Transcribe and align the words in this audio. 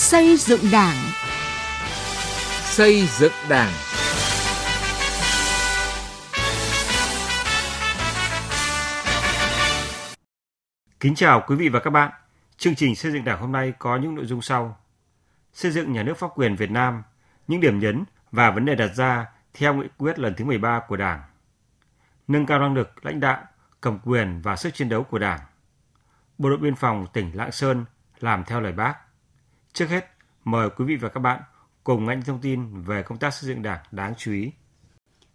Xây 0.00 0.36
dựng 0.36 0.60
Đảng. 0.72 0.96
Xây 2.62 3.06
dựng 3.06 3.32
Đảng. 3.48 3.72
Kính 11.00 11.14
chào 11.14 11.44
quý 11.46 11.56
vị 11.56 11.68
và 11.68 11.80
các 11.80 11.90
bạn. 11.90 12.10
Chương 12.56 12.74
trình 12.74 12.96
xây 12.96 13.12
dựng 13.12 13.24
Đảng 13.24 13.40
hôm 13.40 13.52
nay 13.52 13.72
có 13.78 13.96
những 13.96 14.14
nội 14.14 14.26
dung 14.26 14.42
sau: 14.42 14.78
Xây 15.52 15.70
dựng 15.70 15.92
nhà 15.92 16.02
nước 16.02 16.18
pháp 16.18 16.28
quyền 16.34 16.56
Việt 16.56 16.70
Nam, 16.70 17.02
những 17.48 17.60
điểm 17.60 17.78
nhấn 17.78 18.04
và 18.32 18.50
vấn 18.50 18.64
đề 18.64 18.74
đặt 18.74 18.94
ra 18.94 19.26
theo 19.54 19.74
nghị 19.74 19.88
quyết 19.98 20.18
lần 20.18 20.34
thứ 20.34 20.44
13 20.44 20.80
của 20.88 20.96
Đảng. 20.96 21.22
Nâng 22.28 22.46
cao 22.46 22.58
năng 22.58 22.74
lực 22.74 23.06
lãnh 23.06 23.20
đạo, 23.20 23.42
cầm 23.80 23.98
quyền 24.04 24.40
và 24.42 24.56
sức 24.56 24.74
chiến 24.74 24.88
đấu 24.88 25.02
của 25.02 25.18
Đảng. 25.18 25.40
Bộ 26.38 26.48
đội 26.48 26.58
biên 26.58 26.74
phòng 26.74 27.06
tỉnh 27.12 27.30
Lạng 27.34 27.52
Sơn 27.52 27.84
làm 28.20 28.44
theo 28.44 28.60
lời 28.60 28.72
Bác. 28.72 29.09
Trước 29.72 29.86
hết, 29.88 30.04
mời 30.44 30.68
quý 30.76 30.84
vị 30.84 30.96
và 30.96 31.08
các 31.08 31.20
bạn 31.20 31.40
cùng 31.84 32.06
nghe 32.06 32.16
thông 32.26 32.40
tin 32.40 32.82
về 32.82 33.02
công 33.02 33.18
tác 33.18 33.34
xây 33.34 33.48
dựng 33.48 33.62
Đảng 33.62 33.78
đáng 33.90 34.14
chú 34.18 34.32
ý. 34.32 34.50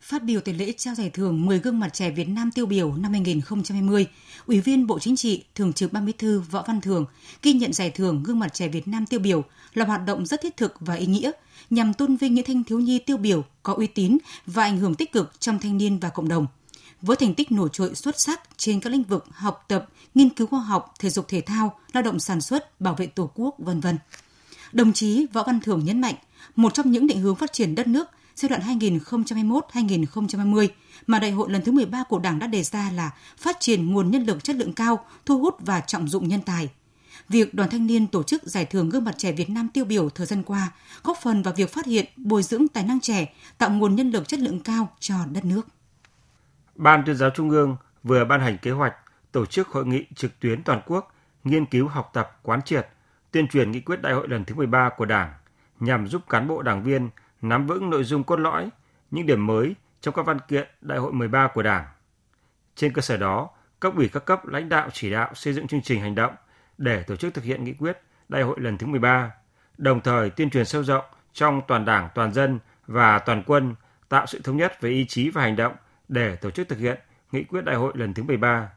Phát 0.01 0.23
biểu 0.23 0.41
tại 0.41 0.53
lễ 0.53 0.73
trao 0.77 0.95
giải 0.95 1.09
thưởng 1.09 1.45
10 1.45 1.59
gương 1.59 1.79
mặt 1.79 1.89
trẻ 1.93 2.11
Việt 2.11 2.29
Nam 2.29 2.51
tiêu 2.51 2.65
biểu 2.65 2.95
năm 2.95 3.11
2020, 3.11 4.07
Ủy 4.45 4.61
viên 4.61 4.87
Bộ 4.87 4.99
Chính 4.99 5.15
trị, 5.15 5.45
Thường 5.55 5.73
trực 5.73 5.93
Ban 5.93 6.05
Bí 6.05 6.11
thư 6.11 6.39
Võ 6.39 6.63
Văn 6.67 6.81
thường 6.81 7.05
ghi 7.41 7.53
nhận 7.53 7.73
giải 7.73 7.89
thưởng 7.89 8.23
gương 8.23 8.39
mặt 8.39 8.53
trẻ 8.53 8.67
Việt 8.67 8.87
Nam 8.87 9.05
tiêu 9.05 9.19
biểu 9.19 9.43
là 9.73 9.85
hoạt 9.85 10.01
động 10.05 10.25
rất 10.25 10.41
thiết 10.41 10.57
thực 10.57 10.75
và 10.79 10.93
ý 10.93 11.05
nghĩa 11.05 11.31
nhằm 11.69 11.93
tôn 11.93 12.15
vinh 12.15 12.33
những 12.33 12.45
thanh 12.45 12.63
thiếu 12.63 12.79
nhi 12.79 12.99
tiêu 12.99 13.17
biểu 13.17 13.43
có 13.63 13.73
uy 13.73 13.87
tín 13.87 14.17
và 14.45 14.63
ảnh 14.63 14.77
hưởng 14.77 14.95
tích 14.95 15.11
cực 15.11 15.39
trong 15.39 15.59
thanh 15.59 15.77
niên 15.77 15.99
và 15.99 16.09
cộng 16.09 16.27
đồng. 16.27 16.47
Với 17.01 17.17
thành 17.17 17.33
tích 17.33 17.51
nổi 17.51 17.69
trội 17.73 17.95
xuất 17.95 18.19
sắc 18.19 18.41
trên 18.57 18.79
các 18.79 18.89
lĩnh 18.89 19.03
vực 19.03 19.25
học 19.31 19.65
tập, 19.67 19.89
nghiên 20.15 20.29
cứu 20.29 20.47
khoa 20.47 20.59
học, 20.59 20.93
thể 20.99 21.09
dục 21.09 21.27
thể 21.27 21.41
thao, 21.41 21.79
lao 21.93 22.03
động 22.03 22.19
sản 22.19 22.41
xuất, 22.41 22.81
bảo 22.81 22.95
vệ 22.95 23.07
Tổ 23.07 23.31
quốc, 23.35 23.55
vân 23.57 23.79
vân. 23.79 23.97
Đồng 24.71 24.93
chí 24.93 25.25
Võ 25.33 25.43
Văn 25.43 25.59
Thưởng 25.59 25.85
nhấn 25.85 26.01
mạnh, 26.01 26.15
một 26.55 26.73
trong 26.73 26.91
những 26.91 27.07
định 27.07 27.21
hướng 27.21 27.35
phát 27.35 27.53
triển 27.53 27.75
đất 27.75 27.87
nước 27.87 28.07
giai 28.35 28.49
đoạn 28.49 28.79
2021-2030 28.79 30.67
mà 31.07 31.19
đại 31.19 31.31
hội 31.31 31.51
lần 31.51 31.61
thứ 31.61 31.71
13 31.71 32.03
của 32.03 32.19
Đảng 32.19 32.39
đã 32.39 32.47
đề 32.47 32.63
ra 32.63 32.91
là 32.91 33.11
phát 33.37 33.57
triển 33.59 33.93
nguồn 33.93 34.11
nhân 34.11 34.23
lực 34.23 34.43
chất 34.43 34.55
lượng 34.55 34.73
cao, 34.73 35.05
thu 35.25 35.39
hút 35.39 35.55
và 35.59 35.79
trọng 35.79 36.07
dụng 36.07 36.27
nhân 36.27 36.41
tài. 36.41 36.69
Việc 37.29 37.53
đoàn 37.53 37.69
thanh 37.69 37.87
niên 37.87 38.07
tổ 38.07 38.23
chức 38.23 38.43
giải 38.43 38.65
thưởng 38.65 38.89
gương 38.89 39.03
mặt 39.03 39.15
trẻ 39.17 39.31
Việt 39.31 39.49
Nam 39.49 39.69
tiêu 39.73 39.85
biểu 39.85 40.09
thời 40.09 40.25
gian 40.25 40.43
qua 40.43 40.71
góp 41.03 41.17
phần 41.21 41.43
vào 41.43 41.53
việc 41.53 41.73
phát 41.73 41.85
hiện, 41.85 42.05
bồi 42.15 42.43
dưỡng 42.43 42.67
tài 42.67 42.83
năng 42.83 42.99
trẻ, 42.99 43.33
tạo 43.57 43.69
nguồn 43.69 43.95
nhân 43.95 44.11
lực 44.11 44.27
chất 44.27 44.39
lượng 44.39 44.59
cao 44.59 44.89
cho 44.99 45.15
đất 45.31 45.45
nước. 45.45 45.61
Ban 46.75 47.03
tuyên 47.05 47.15
giáo 47.15 47.29
Trung 47.29 47.49
ương 47.49 47.77
vừa 48.03 48.25
ban 48.25 48.41
hành 48.41 48.57
kế 48.61 48.71
hoạch 48.71 48.93
tổ 49.31 49.45
chức 49.45 49.67
hội 49.67 49.85
nghị 49.85 50.05
trực 50.15 50.39
tuyến 50.39 50.63
toàn 50.63 50.81
quốc 50.85 51.15
nghiên 51.43 51.65
cứu 51.65 51.87
học 51.87 52.09
tập 52.13 52.39
quán 52.43 52.61
triệt 52.61 52.87
tuyên 53.35 53.47
truyền 53.47 53.71
nghị 53.71 53.79
quyết 53.79 54.01
đại 54.01 54.13
hội 54.13 54.27
lần 54.27 54.45
thứ 54.45 54.55
13 54.55 54.89
của 54.89 55.05
Đảng 55.05 55.33
nhằm 55.79 56.07
giúp 56.07 56.21
cán 56.29 56.47
bộ 56.47 56.61
đảng 56.61 56.83
viên 56.83 57.09
nắm 57.41 57.67
vững 57.67 57.89
nội 57.89 58.03
dung 58.03 58.23
cốt 58.23 58.39
lõi, 58.39 58.69
những 59.11 59.25
điểm 59.25 59.47
mới 59.47 59.75
trong 60.01 60.13
các 60.13 60.25
văn 60.25 60.39
kiện 60.47 60.67
đại 60.81 60.97
hội 60.97 61.13
13 61.13 61.47
của 61.53 61.63
Đảng. 61.63 61.85
Trên 62.75 62.93
cơ 62.93 63.01
sở 63.01 63.17
đó, 63.17 63.49
cấp 63.79 63.93
ủy 63.95 64.09
các 64.09 64.25
cấp 64.25 64.45
lãnh 64.45 64.69
đạo 64.69 64.89
chỉ 64.93 65.11
đạo 65.11 65.31
xây 65.33 65.53
dựng 65.53 65.67
chương 65.67 65.81
trình 65.81 66.01
hành 66.01 66.15
động 66.15 66.35
để 66.77 67.03
tổ 67.03 67.15
chức 67.15 67.33
thực 67.33 67.43
hiện 67.43 67.63
nghị 67.63 67.73
quyết 67.73 68.01
đại 68.29 68.43
hội 68.43 68.59
lần 68.59 68.77
thứ 68.77 68.87
13, 68.87 69.31
đồng 69.77 70.01
thời 70.01 70.29
tuyên 70.29 70.49
truyền 70.49 70.65
sâu 70.65 70.83
rộng 70.83 71.05
trong 71.33 71.61
toàn 71.67 71.85
đảng, 71.85 72.09
toàn 72.15 72.33
dân 72.33 72.59
và 72.87 73.19
toàn 73.19 73.43
quân 73.45 73.75
tạo 74.09 74.25
sự 74.25 74.41
thống 74.43 74.57
nhất 74.57 74.81
về 74.81 74.89
ý 74.89 75.05
chí 75.05 75.29
và 75.29 75.41
hành 75.41 75.55
động 75.55 75.75
để 76.07 76.35
tổ 76.35 76.51
chức 76.51 76.67
thực 76.67 76.79
hiện 76.79 76.99
nghị 77.31 77.43
quyết 77.43 77.65
đại 77.65 77.75
hội 77.75 77.93
lần 77.95 78.13
thứ 78.13 78.23
13, 78.23 78.69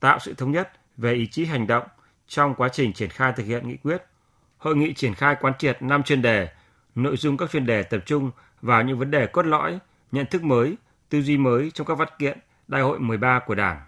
tạo 0.00 0.18
sự 0.18 0.34
thống 0.34 0.52
nhất 0.52 0.72
về 0.96 1.12
ý 1.12 1.26
chí 1.26 1.44
hành 1.44 1.66
động 1.66 1.86
trong 2.28 2.54
quá 2.54 2.68
trình 2.72 2.92
triển 2.92 3.10
khai 3.10 3.32
thực 3.36 3.46
hiện 3.46 3.68
nghị 3.68 3.76
quyết. 3.76 4.02
Hội 4.58 4.76
nghị 4.76 4.94
triển 4.94 5.14
khai 5.14 5.36
quán 5.40 5.54
triệt 5.58 5.82
5 5.82 6.02
chuyên 6.02 6.22
đề, 6.22 6.48
nội 6.94 7.16
dung 7.16 7.36
các 7.36 7.50
chuyên 7.50 7.66
đề 7.66 7.82
tập 7.82 8.00
trung 8.06 8.30
vào 8.62 8.82
những 8.82 8.98
vấn 8.98 9.10
đề 9.10 9.26
cốt 9.26 9.42
lõi, 9.42 9.78
nhận 10.12 10.26
thức 10.30 10.42
mới, 10.42 10.76
tư 11.08 11.22
duy 11.22 11.36
mới 11.36 11.70
trong 11.70 11.86
các 11.86 11.94
văn 11.94 12.08
kiện 12.18 12.38
Đại 12.68 12.82
hội 12.82 12.98
13 12.98 13.40
của 13.46 13.54
Đảng. 13.54 13.80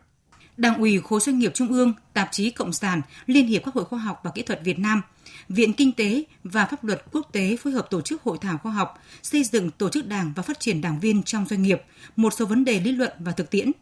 Đảng 0.57 0.79
ủy 0.79 1.01
khối 1.01 1.21
doanh 1.21 1.39
nghiệp 1.39 1.53
Trung 1.55 1.69
ương, 1.69 1.93
Tạp 2.13 2.29
chí 2.33 2.51
Cộng 2.51 2.73
sản, 2.73 3.01
Liên 3.27 3.47
hiệp 3.47 3.63
các 3.65 3.75
hội 3.75 3.85
khoa 3.85 3.99
học 3.99 4.21
và 4.25 4.31
kỹ 4.35 4.43
thuật 4.43 4.61
Việt 4.65 4.79
Nam, 4.79 5.03
Viện 5.49 5.73
Kinh 5.73 5.93
tế 5.93 6.25
và 6.45 6.67
Pháp 6.67 6.85
luật 6.85 7.03
Quốc 7.13 7.29
tế 7.33 7.57
phối 7.57 7.73
hợp 7.73 7.91
tổ 7.91 8.01
chức 8.01 8.23
hội 8.23 8.39
thảo 8.41 8.59
khoa 8.59 8.73
học, 8.73 8.99
xây 9.23 9.45
dựng 9.45 9.71
tổ 9.71 9.89
chức 9.89 10.07
đảng 10.07 10.33
và 10.37 10.43
phát 10.43 10.61
triển 10.61 10.81
đảng 10.81 11.01
viên 11.01 11.23
trong 11.23 11.47
doanh 11.47 11.63
nghiệp, 11.63 11.83
một 12.17 12.33
số 12.33 12.47
vấn 12.47 12.65
đề 12.65 12.81
lý 12.81 12.93
luận 12.93 13.13
và 13.19 13.33
thực 13.33 13.51
tiễn. 13.51 13.73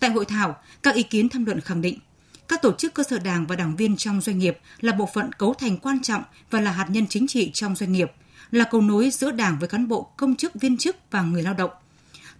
Tại 0.00 0.10
hội 0.10 0.24
thảo, 0.24 0.56
các 0.82 0.94
ý 0.94 1.02
kiến 1.02 1.28
tham 1.28 1.44
luận 1.44 1.60
khẳng 1.60 1.82
định 1.82 1.98
các 2.50 2.62
tổ 2.62 2.72
chức 2.72 2.94
cơ 2.94 3.02
sở 3.02 3.18
đảng 3.18 3.46
và 3.46 3.56
đảng 3.56 3.76
viên 3.76 3.96
trong 3.96 4.20
doanh 4.20 4.38
nghiệp 4.38 4.58
là 4.80 4.92
bộ 4.92 5.08
phận 5.14 5.32
cấu 5.32 5.54
thành 5.54 5.76
quan 5.76 6.02
trọng 6.02 6.22
và 6.50 6.60
là 6.60 6.70
hạt 6.70 6.86
nhân 6.90 7.06
chính 7.06 7.26
trị 7.26 7.50
trong 7.54 7.76
doanh 7.76 7.92
nghiệp, 7.92 8.12
là 8.50 8.64
cầu 8.70 8.80
nối 8.80 9.10
giữa 9.10 9.30
đảng 9.30 9.58
với 9.58 9.68
cán 9.68 9.88
bộ, 9.88 10.12
công 10.16 10.36
chức, 10.36 10.54
viên 10.54 10.76
chức 10.76 10.96
và 11.10 11.22
người 11.22 11.42
lao 11.42 11.54
động. 11.54 11.70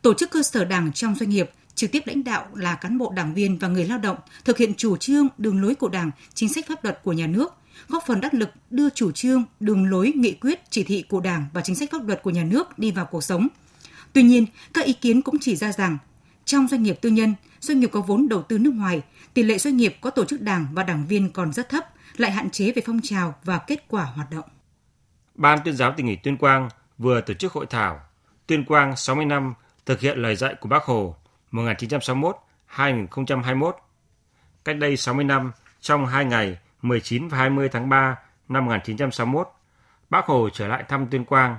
Tổ 0.03 0.15
chức 0.15 0.31
cơ 0.31 0.43
sở 0.43 0.65
đảng 0.65 0.93
trong 0.93 1.15
doanh 1.15 1.31
nghiệp 1.31 1.51
trực 1.75 1.93
tiếp 1.93 2.03
lãnh 2.07 2.25
đạo 2.25 2.47
là 2.55 2.75
cán 2.75 2.99
bộ 2.99 3.13
đảng 3.17 3.35
viên 3.35 3.59
và 3.59 3.69
người 3.69 3.85
lao 3.85 3.99
động 3.99 4.17
thực 4.45 4.59
hiện 4.59 4.75
chủ 4.75 4.97
trương, 4.97 5.29
đường 5.39 5.63
lối 5.63 5.75
của 5.75 5.89
Đảng, 5.89 6.11
chính 6.35 6.49
sách 6.49 6.65
pháp 6.69 6.85
luật 6.85 7.01
của 7.03 7.13
nhà 7.13 7.27
nước, 7.27 7.55
góp 7.89 8.05
phần 8.07 8.21
đắc 8.21 8.35
lực 8.35 8.49
đưa 8.71 8.91
chủ 8.91 9.13
trương, 9.13 9.45
đường 9.61 9.91
lối, 9.91 10.13
nghị 10.17 10.33
quyết, 10.33 10.71
chỉ 10.71 10.83
thị 10.83 11.05
của 11.09 11.21
Đảng 11.21 11.45
và 11.53 11.61
chính 11.61 11.77
sách 11.77 11.91
pháp 11.93 12.07
luật 12.07 12.23
của 12.23 12.31
nhà 12.31 12.45
nước 12.45 12.79
đi 12.79 12.91
vào 12.91 13.05
cuộc 13.05 13.25
sống. 13.25 13.49
Tuy 14.13 14.23
nhiên, 14.23 14.47
các 14.75 14.85
ý 14.85 14.93
kiến 14.93 15.23
cũng 15.23 15.39
chỉ 15.41 15.57
ra 15.57 15.73
rằng 15.73 15.99
trong 16.51 16.69
doanh 16.69 16.83
nghiệp 16.83 16.99
tư 17.01 17.09
nhân, 17.09 17.35
doanh 17.61 17.81
nghiệp 17.81 17.91
có 17.93 18.01
vốn 18.01 18.29
đầu 18.29 18.43
tư 18.43 18.59
nước 18.59 18.75
ngoài, 18.75 19.03
tỷ 19.35 19.43
lệ 19.43 19.59
doanh 19.59 19.77
nghiệp 19.77 19.97
có 20.01 20.11
tổ 20.11 20.25
chức 20.25 20.41
đảng 20.41 20.67
và 20.73 20.83
đảng 20.83 21.07
viên 21.07 21.33
còn 21.33 21.53
rất 21.53 21.69
thấp, 21.69 21.85
lại 22.17 22.31
hạn 22.31 22.51
chế 22.51 22.73
về 22.73 22.83
phong 22.87 23.01
trào 23.03 23.35
và 23.45 23.59
kết 23.59 23.85
quả 23.89 24.05
hoạt 24.05 24.31
động. 24.31 24.45
Ban 25.35 25.59
tuyên 25.65 25.77
giáo 25.77 25.95
tỉnh 25.97 26.07
ủy 26.07 26.17
Tuyên 26.17 26.37
Quang 26.37 26.69
vừa 26.99 27.21
tổ 27.21 27.35
chức 27.35 27.53
hội 27.53 27.67
thảo 27.71 28.01
Tuyên 28.47 28.65
Quang 28.65 28.97
60 28.97 29.25
năm 29.25 29.55
thực 29.87 30.01
hiện 30.01 30.19
lời 30.19 30.37
dạy 30.37 30.55
của 30.55 30.69
Bác 30.69 30.85
Hồ 30.85 31.17
1961-2021. 31.53 33.73
Cách 34.65 34.77
đây 34.77 34.97
60 34.97 35.25
năm, 35.25 35.53
trong 35.81 36.07
hai 36.07 36.25
ngày 36.25 36.59
19 36.83 37.29
và 37.29 37.39
20 37.39 37.69
tháng 37.69 37.89
3 37.89 38.17
năm 38.49 38.65
1961, 38.65 39.49
Bác 40.11 40.27
Hồ 40.27 40.49
trở 40.53 40.69
lại 40.69 40.85
thăm 40.89 41.07
Tuyên 41.11 41.25
Quang. 41.25 41.59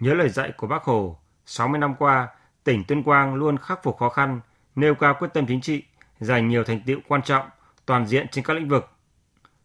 Nhớ 0.00 0.14
lời 0.14 0.28
dạy 0.28 0.52
của 0.56 0.66
Bác 0.66 0.82
Hồ, 0.82 1.18
60 1.46 1.78
năm 1.78 1.94
qua, 1.94 2.28
tỉnh 2.66 2.84
Tuyên 2.84 3.02
Quang 3.02 3.34
luôn 3.34 3.58
khắc 3.58 3.82
phục 3.82 3.98
khó 3.98 4.08
khăn, 4.08 4.40
nêu 4.76 4.94
cao 4.94 5.14
quyết 5.18 5.28
tâm 5.34 5.46
chính 5.46 5.60
trị, 5.60 5.84
giành 6.20 6.48
nhiều 6.48 6.64
thành 6.64 6.80
tựu 6.86 7.00
quan 7.08 7.22
trọng, 7.22 7.48
toàn 7.86 8.06
diện 8.06 8.26
trên 8.28 8.44
các 8.44 8.54
lĩnh 8.54 8.68
vực. 8.68 8.90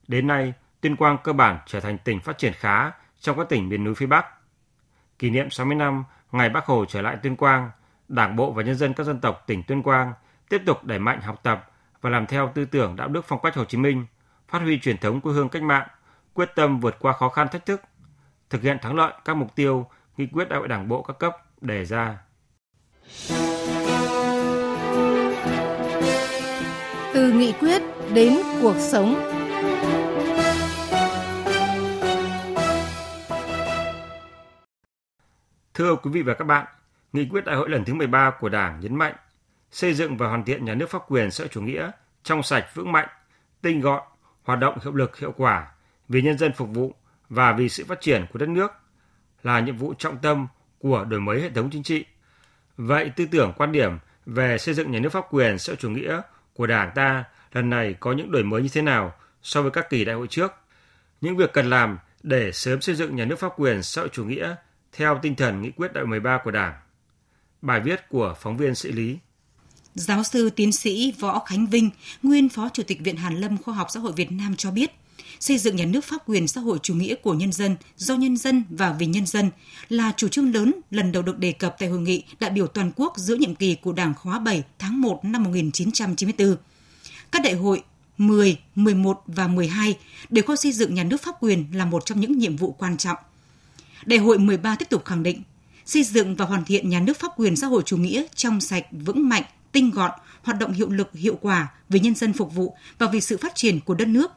Đến 0.08 0.28
nay, 0.28 0.54
Tuyên 0.82 0.96
Quang 0.96 1.18
cơ 1.24 1.34
bản 1.34 1.60
trở 1.66 1.80
thành 1.80 1.98
tỉnh 1.98 2.20
phát 2.20 2.38
triển 2.38 2.54
khá 2.54 2.92
trong 3.20 3.38
các 3.38 3.50
tỉnh 3.50 3.70
miền 3.70 3.84
núi 3.84 3.96
phía 3.96 4.06
Bắc. 4.06 4.26
Kỷ 5.20 5.30
niệm 5.30 5.50
60 5.50 5.76
năm 5.76 6.04
ngày 6.32 6.50
Bác 6.50 6.66
Hồ 6.66 6.86
trở 6.86 7.02
lại 7.02 7.18
Tuyên 7.24 7.36
Quang, 7.36 7.72
Đảng 8.08 8.36
bộ 8.36 8.52
và 8.52 8.64
nhân 8.64 8.76
dân 8.76 8.94
các 8.94 9.04
dân 9.04 9.20
tộc 9.20 9.44
tỉnh 9.48 9.64
Tuyên 9.64 9.84
Quang 9.84 10.14
tiếp 10.50 10.62
tục 10.66 10.84
đẩy 10.84 11.00
mạnh 11.00 11.22
học 11.22 11.40
tập 11.44 11.72
và 12.02 12.10
làm 12.10 12.26
theo 12.26 12.52
tư 12.56 12.66
tưởng 12.66 12.96
đạo 12.96 13.08
đức 13.08 13.26
phong 13.28 13.42
cách 13.44 13.56
Hồ 13.56 13.66
Chí 13.66 13.78
Minh, 13.78 14.06
phát 14.48 14.60
huy 14.60 14.80
truyền 14.80 14.98
thống 14.98 15.22
quê 15.22 15.34
hương 15.34 15.50
cách 15.50 15.64
mạng, 15.64 15.88
quyết 16.34 16.50
tâm 16.56 16.80
vượt 16.80 16.96
qua 17.00 17.14
khó 17.14 17.30
khăn 17.30 17.48
thách 17.52 17.66
thức, 17.66 17.82
thực 18.50 18.62
hiện 18.62 18.78
thắng 18.82 18.96
lợi 18.96 19.14
các 19.26 19.34
mục 19.34 19.56
tiêu 19.56 19.88
nghị 20.18 20.28
quyết 20.28 20.50
đại 20.50 20.60
hội 20.60 20.68
Đảng 20.68 20.88
bộ 20.88 21.02
các 21.02 21.20
cấp 21.20 21.38
đề 21.62 21.86
ra. 21.86 22.18
Từ 27.14 27.32
nghị 27.32 27.54
quyết 27.60 27.82
đến 28.14 28.38
cuộc 28.62 28.76
sống. 28.78 29.16
Thưa 35.74 35.96
quý 35.96 36.12
vị 36.14 36.22
và 36.22 36.34
các 36.34 36.46
bạn, 36.46 36.66
Nghị 37.14 37.28
quyết 37.32 37.46
đại 37.46 37.56
hội 37.56 37.70
lần 37.70 37.86
thứ 37.86 37.94
13 37.94 38.32
của 38.40 38.50
Đảng 38.50 38.80
nhấn 38.80 38.96
mạnh 38.96 39.16
xây 39.72 39.94
dựng 39.94 40.18
và 40.18 40.28
hoàn 40.28 40.44
thiện 40.44 40.66
nhà 40.66 40.74
nước 40.74 40.90
pháp 40.90 41.02
quyền 41.08 41.32
xã 41.32 41.48
chủ 41.48 41.62
nghĩa 41.62 41.92
trong 42.24 42.44
sạch 42.44 42.66
vững 42.74 42.92
mạnh, 42.92 43.08
tinh 43.62 43.82
gọn, 43.82 44.04
hoạt 44.44 44.60
động 44.60 44.78
hiệu 44.84 44.94
lực 44.94 45.18
hiệu 45.18 45.34
quả 45.38 45.72
vì 46.10 46.22
nhân 46.22 46.38
dân 46.38 46.52
phục 46.54 46.70
vụ 46.70 46.96
và 47.30 47.54
vì 47.54 47.70
sự 47.70 47.86
phát 47.86 48.02
triển 48.02 48.26
của 48.34 48.40
đất 48.40 48.50
nước 48.50 48.72
là 49.44 49.60
nhiệm 49.60 49.78
vụ 49.78 49.94
trọng 49.94 50.18
tâm 50.18 50.48
của 50.80 51.06
đổi 51.06 51.20
mới 51.20 51.42
hệ 51.42 51.50
thống 51.50 51.70
chính 51.72 51.84
trị. 51.84 52.06
Vậy 52.88 53.12
tư 53.16 53.26
tưởng 53.32 53.54
quan 53.58 53.72
điểm 53.72 53.92
về 54.26 54.58
xây 54.58 54.74
dựng 54.74 54.92
nhà 54.92 55.00
nước 55.00 55.10
pháp 55.10 55.26
quyền 55.30 55.60
xã 55.60 55.74
chủ 55.76 55.90
nghĩa 55.90 56.22
của 56.54 56.68
Đảng 56.68 56.92
ta 56.96 57.24
lần 57.54 57.70
này 57.70 57.96
có 58.00 58.14
những 58.14 58.32
đổi 58.32 58.44
mới 58.44 58.62
như 58.62 58.70
thế 58.74 58.82
nào 58.82 59.14
so 59.44 59.62
với 59.62 59.72
các 59.72 59.90
kỳ 59.90 60.06
đại 60.06 60.16
hội 60.16 60.28
trước? 60.28 60.52
Những 61.22 61.38
việc 61.38 61.54
cần 61.54 61.70
làm 61.70 62.00
để 62.24 62.52
sớm 62.52 62.82
xây 62.82 62.96
dựng 62.96 63.16
nhà 63.16 63.26
nước 63.26 63.40
pháp 63.40 63.52
quyền 63.58 63.84
xã 63.84 64.02
hội 64.02 64.10
chủ 64.14 64.26
nghĩa 64.26 64.56
theo 64.92 65.20
tinh 65.22 65.36
thần 65.36 65.62
nghị 65.62 65.72
quyết 65.72 65.94
đại 65.94 66.06
13 66.06 66.40
của 66.44 66.52
Đảng. 66.52 66.74
Bài 67.62 67.80
viết 67.80 68.10
của 68.10 68.36
phóng 68.42 68.58
viên 68.58 68.76
Sĩ 68.76 68.92
Lý. 68.92 69.18
Giáo 69.96 70.24
sư 70.24 70.50
tiến 70.50 70.72
sĩ 70.72 71.14
Võ 71.20 71.40
Khánh 71.40 71.68
Vinh, 71.68 71.90
nguyên 72.24 72.50
Phó 72.50 72.70
Chủ 72.74 72.84
tịch 72.84 73.00
Viện 73.04 73.18
Hàn 73.18 73.36
Lâm 73.36 73.58
Khoa 73.58 73.74
học 73.74 73.88
Xã 73.90 74.00
hội 74.00 74.14
Việt 74.16 74.32
Nam 74.32 74.56
cho 74.56 74.72
biết, 74.72 74.92
xây 75.42 75.58
dựng 75.58 75.76
nhà 75.76 75.86
nước 75.86 76.06
pháp 76.06 76.18
quyền 76.26 76.48
xã 76.48 76.62
hội 76.62 76.80
chủ 76.84 76.96
nghĩa 76.96 77.16
của 77.16 77.34
nhân 77.34 77.52
dân, 77.52 77.76
do 77.98 78.16
nhân 78.16 78.38
dân 78.38 78.64
và 78.70 78.96
vì 79.00 79.06
nhân 79.06 79.26
dân 79.26 79.52
là 79.90 80.14
chủ 80.18 80.28
trương 80.28 80.54
lớn 80.54 80.74
lần 80.92 81.12
đầu 81.12 81.24
được 81.24 81.40
đề 81.40 81.52
cập 81.52 81.76
tại 81.80 81.90
hội 81.90 82.00
nghị 82.00 82.24
đại 82.40 82.52
biểu 82.52 82.68
toàn 82.68 82.92
quốc 82.96 83.14
giữa 83.18 83.36
nhiệm 83.36 83.56
kỳ 83.56 83.76
của 83.76 83.94
Đảng 83.94 84.14
khóa 84.14 84.40
7 84.40 84.64
tháng 84.80 85.02
1 85.02 85.26
năm 85.26 85.44
1994. 85.44 86.56
Các 87.32 87.42
đại 87.44 87.54
hội 87.54 87.84
10, 88.18 88.58
11 88.76 89.24
và 89.28 89.48
12 89.48 89.98
đều 90.30 90.44
coi 90.44 90.58
xây 90.58 90.72
dựng 90.72 90.94
nhà 90.94 91.04
nước 91.04 91.22
pháp 91.22 91.36
quyền 91.40 91.66
là 91.74 91.86
một 91.86 92.06
trong 92.06 92.20
những 92.20 92.38
nhiệm 92.38 92.56
vụ 92.56 92.72
quan 92.72 92.98
trọng. 92.98 93.18
Đại 94.06 94.20
hội 94.20 94.40
13 94.40 94.76
tiếp 94.76 94.90
tục 94.90 95.06
khẳng 95.06 95.24
định 95.24 95.44
xây 95.86 96.04
dựng 96.04 96.36
và 96.36 96.46
hoàn 96.46 96.66
thiện 96.66 96.90
nhà 96.90 97.00
nước 97.00 97.20
pháp 97.20 97.32
quyền 97.38 97.56
xã 97.56 97.68
hội 97.68 97.84
chủ 97.86 97.98
nghĩa 97.98 98.24
trong 98.36 98.62
sạch, 98.62 98.86
vững 98.92 99.30
mạnh, 99.30 99.44
tinh 99.72 99.92
gọn, 99.92 100.12
hoạt 100.44 100.60
động 100.60 100.74
hiệu 100.74 100.90
lực, 100.90 101.14
hiệu 101.14 101.38
quả 101.42 101.72
vì 101.90 102.00
nhân 102.00 102.16
dân 102.16 102.34
phục 102.34 102.56
vụ 102.56 102.76
và 102.98 103.08
vì 103.08 103.22
sự 103.22 103.38
phát 103.38 103.56
triển 103.56 103.80
của 103.80 103.94
đất 103.94 104.08
nước. 104.08 104.32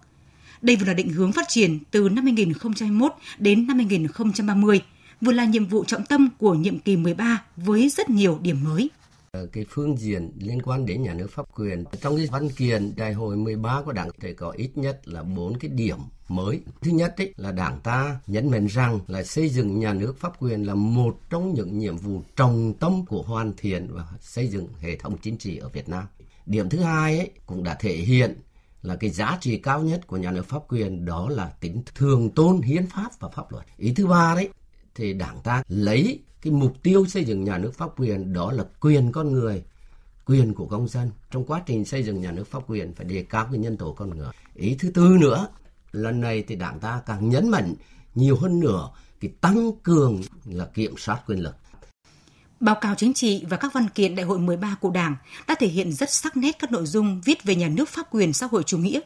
Đây 0.64 0.76
vừa 0.76 0.87
là 0.87 0.94
định 0.94 1.08
hướng 1.08 1.32
phát 1.32 1.49
triển 1.49 1.78
từ 1.90 2.08
năm 2.08 2.25
2021 2.25 3.12
đến 3.38 3.66
năm 3.66 3.76
2030, 3.76 4.81
vừa 5.20 5.32
là 5.32 5.44
nhiệm 5.44 5.66
vụ 5.66 5.84
trọng 5.84 6.05
tâm 6.06 6.28
của 6.38 6.55
nhiệm 6.55 6.78
kỳ 6.78 6.96
13 6.96 7.44
với 7.56 7.88
rất 7.88 8.11
nhiều 8.11 8.38
điểm 8.43 8.64
mới. 8.64 8.90
Ờ, 9.32 9.46
cái 9.52 9.64
phương 9.70 9.96
diện 9.96 10.31
liên 10.38 10.62
quan 10.62 10.87
đến 10.87 11.02
nhà 11.02 11.14
nước 11.14 11.31
pháp 11.31 11.46
quyền 11.55 11.84
trong 12.00 12.16
cái 12.16 12.26
văn 12.32 12.49
kiện 12.50 12.93
đại 12.96 13.12
hội 13.12 13.37
13 13.37 13.82
của 13.82 13.93
đảng 13.93 14.08
thì 14.20 14.34
có 14.34 14.50
ít 14.50 14.70
nhất 14.75 15.08
là 15.08 15.22
bốn 15.22 15.58
cái 15.58 15.70
điểm 15.70 15.99
mới. 16.28 16.61
Thứ 16.81 16.90
nhất 16.90 17.14
ấy, 17.16 17.34
là 17.37 17.52
đảng 17.52 17.81
ta 17.81 18.20
nhấn 18.26 18.50
mạnh 18.50 18.66
rằng 18.66 19.00
là 19.08 19.22
xây 19.22 19.49
dựng 19.49 19.81
nhà 19.81 19.93
nước 19.93 20.20
pháp 20.20 20.43
quyền 20.43 20.66
là 20.66 20.75
một 20.75 21.20
trong 21.31 21.55
những 21.55 21.78
nhiệm 21.78 21.96
vụ 21.96 22.22
trọng 22.37 22.75
tâm 22.81 23.06
của 23.06 23.22
hoàn 23.22 23.52
thiện 23.56 23.88
và 23.90 24.05
xây 24.20 24.49
dựng 24.49 24.69
hệ 24.81 24.96
thống 24.96 25.16
chính 25.22 25.38
trị 25.38 25.56
ở 25.56 25.69
Việt 25.69 25.88
Nam. 25.88 26.05
Điểm 26.46 26.69
thứ 26.69 26.78
hai 26.78 27.19
ấy, 27.19 27.31
cũng 27.46 27.64
đã 27.64 27.75
thể 27.75 27.96
hiện 27.96 28.34
là 28.85 28.97
cái 28.97 29.11
giá 29.11 29.39
trị 29.41 29.59
cao 29.59 29.83
nhất 29.83 30.07
của 30.07 30.17
nhà 30.17 30.31
nước 30.31 30.47
pháp 30.49 30.63
quyền, 30.69 31.05
đó 31.05 31.29
là 31.29 31.53
tính 31.61 31.83
thường 31.95 32.31
tôn, 32.31 32.61
hiến 32.61 32.87
pháp 32.87 33.11
và 33.21 33.29
pháp 33.29 33.53
luật. 33.53 33.65
Ý 33.77 33.93
thứ 33.95 34.07
ba 34.07 34.35
đấy, 34.35 34.49
thì 34.95 35.13
đảng 35.13 35.41
ta 35.45 35.63
lấy 35.69 36.21
cái 36.43 36.53
mục 36.53 36.83
tiêu 36.83 37.07
xây 37.07 37.25
dựng 37.25 37.45
nhà 37.45 37.59
nước 37.59 37.75
pháp 37.75 38.01
quyền, 38.01 38.33
đó 38.33 38.53
là 38.53 38.65
quyền 38.81 39.13
con 39.13 39.33
người, 39.33 39.65
quyền 40.27 40.55
của 40.55 40.67
công 40.67 40.89
dân. 40.89 41.11
Trong 41.31 41.45
quá 41.45 41.63
trình 41.67 41.85
xây 41.85 42.03
dựng 42.03 42.21
nhà 42.21 42.33
nước 42.33 42.47
pháp 42.51 42.63
quyền, 42.71 42.95
phải 42.95 43.07
đề 43.07 43.23
cao 43.23 43.49
cái 43.51 43.59
nhân 43.59 43.77
tố 43.77 43.93
con 43.93 44.11
người. 44.11 44.33
Ý 44.55 44.77
thứ 44.79 44.91
tư 44.91 45.17
nữa, 45.21 45.49
lần 45.93 46.21
này 46.21 46.45
thì 46.49 46.57
đảng 46.57 46.81
ta 46.81 47.03
càng 47.07 47.29
nhấn 47.29 47.49
mạnh 47.49 47.75
nhiều 48.15 48.37
hơn 48.37 48.61
nữa, 48.61 48.91
cái 49.21 49.31
tăng 49.41 49.71
cường 49.83 50.21
là 50.45 50.67
kiểm 50.75 50.95
soát 50.99 51.23
quyền 51.27 51.39
lực. 51.39 51.55
Báo 52.64 52.75
cáo 52.75 52.94
chính 52.94 53.14
trị 53.14 53.44
và 53.49 53.56
các 53.56 53.72
văn 53.72 53.88
kiện 53.88 54.16
đại 54.16 54.26
hội 54.26 54.38
13 54.38 54.76
của 54.81 54.90
Đảng 54.90 55.16
đã 55.46 55.55
thể 55.55 55.66
hiện 55.66 55.93
rất 55.93 56.11
sắc 56.11 56.37
nét 56.37 56.58
các 56.58 56.72
nội 56.72 56.87
dung 56.87 57.20
viết 57.25 57.44
về 57.44 57.55
nhà 57.55 57.69
nước 57.69 57.88
pháp 57.88 58.06
quyền 58.11 58.32
xã 58.32 58.46
hội 58.46 58.62
chủ 58.62 58.78
nghĩa, 58.78 59.00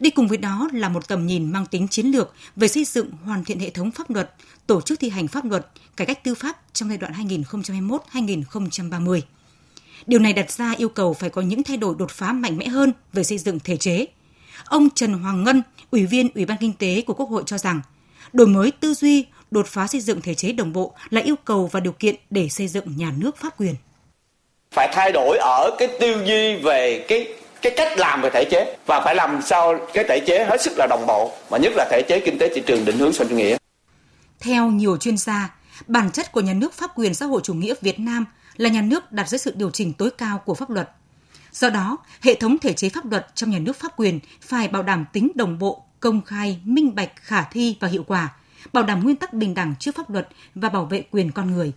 Đi 0.00 0.10
cùng 0.10 0.28
với 0.28 0.38
đó 0.38 0.68
là 0.72 0.88
một 0.88 1.08
tầm 1.08 1.26
nhìn 1.26 1.52
mang 1.52 1.66
tính 1.66 1.88
chiến 1.88 2.06
lược 2.06 2.34
về 2.56 2.68
xây 2.68 2.84
dựng 2.84 3.10
hoàn 3.24 3.44
thiện 3.44 3.58
hệ 3.58 3.70
thống 3.70 3.90
pháp 3.90 4.10
luật, 4.10 4.34
tổ 4.66 4.80
chức 4.80 5.00
thi 5.00 5.08
hành 5.08 5.28
pháp 5.28 5.44
luật, 5.44 5.66
cải 5.96 6.06
cách 6.06 6.24
tư 6.24 6.34
pháp 6.34 6.60
trong 6.72 6.88
giai 6.88 6.98
đoạn 6.98 7.12
2021-2030. 8.12 9.20
Điều 10.06 10.20
này 10.20 10.32
đặt 10.32 10.50
ra 10.50 10.74
yêu 10.78 10.88
cầu 10.88 11.14
phải 11.14 11.30
có 11.30 11.42
những 11.42 11.62
thay 11.62 11.76
đổi 11.76 11.94
đột 11.98 12.10
phá 12.10 12.32
mạnh 12.32 12.56
mẽ 12.56 12.68
hơn 12.68 12.92
về 13.12 13.24
xây 13.24 13.38
dựng 13.38 13.58
thể 13.64 13.76
chế. 13.76 14.06
Ông 14.64 14.90
Trần 14.90 15.12
Hoàng 15.12 15.44
Ngân, 15.44 15.62
Ủy 15.90 16.06
viên 16.06 16.28
Ủy 16.34 16.46
ban 16.46 16.58
Kinh 16.60 16.72
tế 16.72 17.02
của 17.06 17.14
Quốc 17.14 17.30
hội 17.30 17.42
cho 17.46 17.58
rằng, 17.58 17.80
đổi 18.32 18.46
mới 18.46 18.70
tư 18.70 18.94
duy, 18.94 19.26
đột 19.54 19.66
phá 19.66 19.86
xây 19.86 20.00
dựng 20.00 20.20
thể 20.20 20.34
chế 20.34 20.52
đồng 20.52 20.72
bộ 20.72 20.94
là 21.10 21.20
yêu 21.20 21.36
cầu 21.44 21.68
và 21.72 21.80
điều 21.80 21.92
kiện 21.92 22.14
để 22.30 22.48
xây 22.48 22.68
dựng 22.68 22.96
nhà 22.96 23.12
nước 23.16 23.36
pháp 23.36 23.60
quyền. 23.60 23.74
Phải 24.70 24.88
thay 24.92 25.12
đổi 25.12 25.38
ở 25.38 25.70
cái 25.78 25.88
tư 26.00 26.24
duy 26.26 26.56
về 26.56 27.04
cái 27.08 27.34
cái 27.62 27.72
cách 27.76 27.98
làm 27.98 28.22
về 28.22 28.30
thể 28.30 28.44
chế 28.50 28.76
và 28.86 29.00
phải 29.04 29.14
làm 29.14 29.42
sao 29.42 29.78
cái 29.94 30.04
thể 30.08 30.20
chế 30.26 30.44
hết 30.44 30.62
sức 30.62 30.72
là 30.76 30.86
đồng 30.90 31.06
bộ 31.06 31.32
mà 31.50 31.58
nhất 31.58 31.72
là 31.76 31.88
thể 31.90 32.02
chế 32.08 32.20
kinh 32.20 32.38
tế 32.38 32.48
thị 32.54 32.62
trường 32.66 32.84
định 32.84 32.98
hướng 32.98 33.12
xã 33.12 33.24
chủ 33.24 33.36
nghĩa. 33.36 33.56
Theo 34.40 34.70
nhiều 34.70 34.96
chuyên 34.96 35.16
gia, 35.16 35.54
bản 35.86 36.10
chất 36.10 36.32
của 36.32 36.40
nhà 36.40 36.52
nước 36.52 36.72
pháp 36.72 36.90
quyền 36.98 37.14
xã 37.14 37.26
hội 37.26 37.40
chủ 37.44 37.54
nghĩa 37.54 37.74
Việt 37.80 38.00
Nam 38.00 38.24
là 38.56 38.68
nhà 38.68 38.82
nước 38.82 39.12
đặt 39.12 39.28
dưới 39.28 39.38
sự 39.38 39.52
điều 39.56 39.70
chỉnh 39.70 39.92
tối 39.92 40.10
cao 40.18 40.38
của 40.44 40.54
pháp 40.54 40.70
luật. 40.70 40.90
Do 41.52 41.70
đó, 41.70 41.96
hệ 42.20 42.34
thống 42.34 42.58
thể 42.58 42.72
chế 42.72 42.88
pháp 42.88 43.10
luật 43.10 43.26
trong 43.34 43.50
nhà 43.50 43.58
nước 43.58 43.76
pháp 43.80 43.92
quyền 43.96 44.20
phải 44.40 44.68
bảo 44.68 44.82
đảm 44.82 45.04
tính 45.12 45.30
đồng 45.34 45.58
bộ, 45.58 45.84
công 46.00 46.22
khai, 46.22 46.60
minh 46.64 46.94
bạch, 46.94 47.10
khả 47.16 47.42
thi 47.42 47.76
và 47.80 47.88
hiệu 47.88 48.04
quả, 48.06 48.28
bảo 48.72 48.84
đảm 48.84 49.04
nguyên 49.04 49.16
tắc 49.16 49.32
bình 49.32 49.54
đẳng 49.54 49.74
trước 49.80 49.96
pháp 49.96 50.10
luật 50.10 50.28
và 50.54 50.68
bảo 50.68 50.84
vệ 50.84 51.02
quyền 51.10 51.32
con 51.32 51.50
người. 51.50 51.72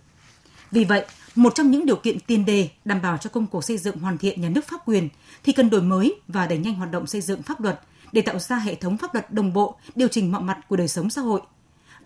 Vì 0.70 0.84
vậy, 0.84 1.04
một 1.34 1.54
trong 1.54 1.70
những 1.70 1.86
điều 1.86 1.96
kiện 1.96 2.20
tiền 2.20 2.44
đề 2.44 2.68
đảm 2.84 3.02
bảo 3.02 3.18
cho 3.18 3.30
công 3.30 3.46
cuộc 3.46 3.64
xây 3.64 3.78
dựng 3.78 3.98
hoàn 3.98 4.18
thiện 4.18 4.40
nhà 4.40 4.48
nước 4.48 4.68
pháp 4.68 4.88
quyền 4.88 5.08
thì 5.44 5.52
cần 5.52 5.70
đổi 5.70 5.82
mới 5.82 6.14
và 6.28 6.46
đẩy 6.46 6.58
nhanh 6.58 6.74
hoạt 6.74 6.90
động 6.90 7.06
xây 7.06 7.20
dựng 7.20 7.42
pháp 7.42 7.60
luật 7.60 7.80
để 8.12 8.22
tạo 8.22 8.38
ra 8.38 8.56
hệ 8.56 8.74
thống 8.74 8.96
pháp 8.96 9.14
luật 9.14 9.32
đồng 9.32 9.52
bộ, 9.52 9.76
điều 9.94 10.08
chỉnh 10.08 10.32
mọi 10.32 10.42
mặt 10.42 10.58
của 10.68 10.76
đời 10.76 10.88
sống 10.88 11.10
xã 11.10 11.20
hội. 11.22 11.40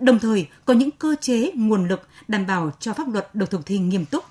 Đồng 0.00 0.18
thời, 0.18 0.48
có 0.64 0.74
những 0.74 0.90
cơ 0.90 1.14
chế, 1.20 1.50
nguồn 1.54 1.88
lực 1.88 2.08
đảm 2.28 2.46
bảo 2.46 2.70
cho 2.80 2.92
pháp 2.92 3.08
luật 3.08 3.34
được 3.34 3.50
thực 3.50 3.66
thi 3.66 3.78
nghiêm 3.78 4.04
túc. 4.04 4.24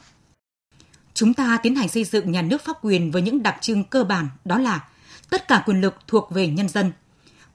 Chúng 1.14 1.34
ta 1.34 1.60
tiến 1.64 1.76
hành 1.76 1.90
xây 1.90 2.04
dựng 2.04 2.32
nhà 2.32 2.42
nước 2.42 2.62
pháp 2.62 2.78
quyền 2.82 3.12
với 3.12 3.22
những 3.22 3.44
đặc 3.44 3.58
trưng 3.62 3.84
cơ 3.84 4.04
bản 4.04 4.28
đó 4.46 4.58
là 4.58 4.88
tất 5.30 5.48
cả 5.48 5.64
quyền 5.66 5.82
lực 5.82 5.96
thuộc 6.08 6.32
về 6.32 6.48
nhân 6.48 6.70
dân, 6.70 6.92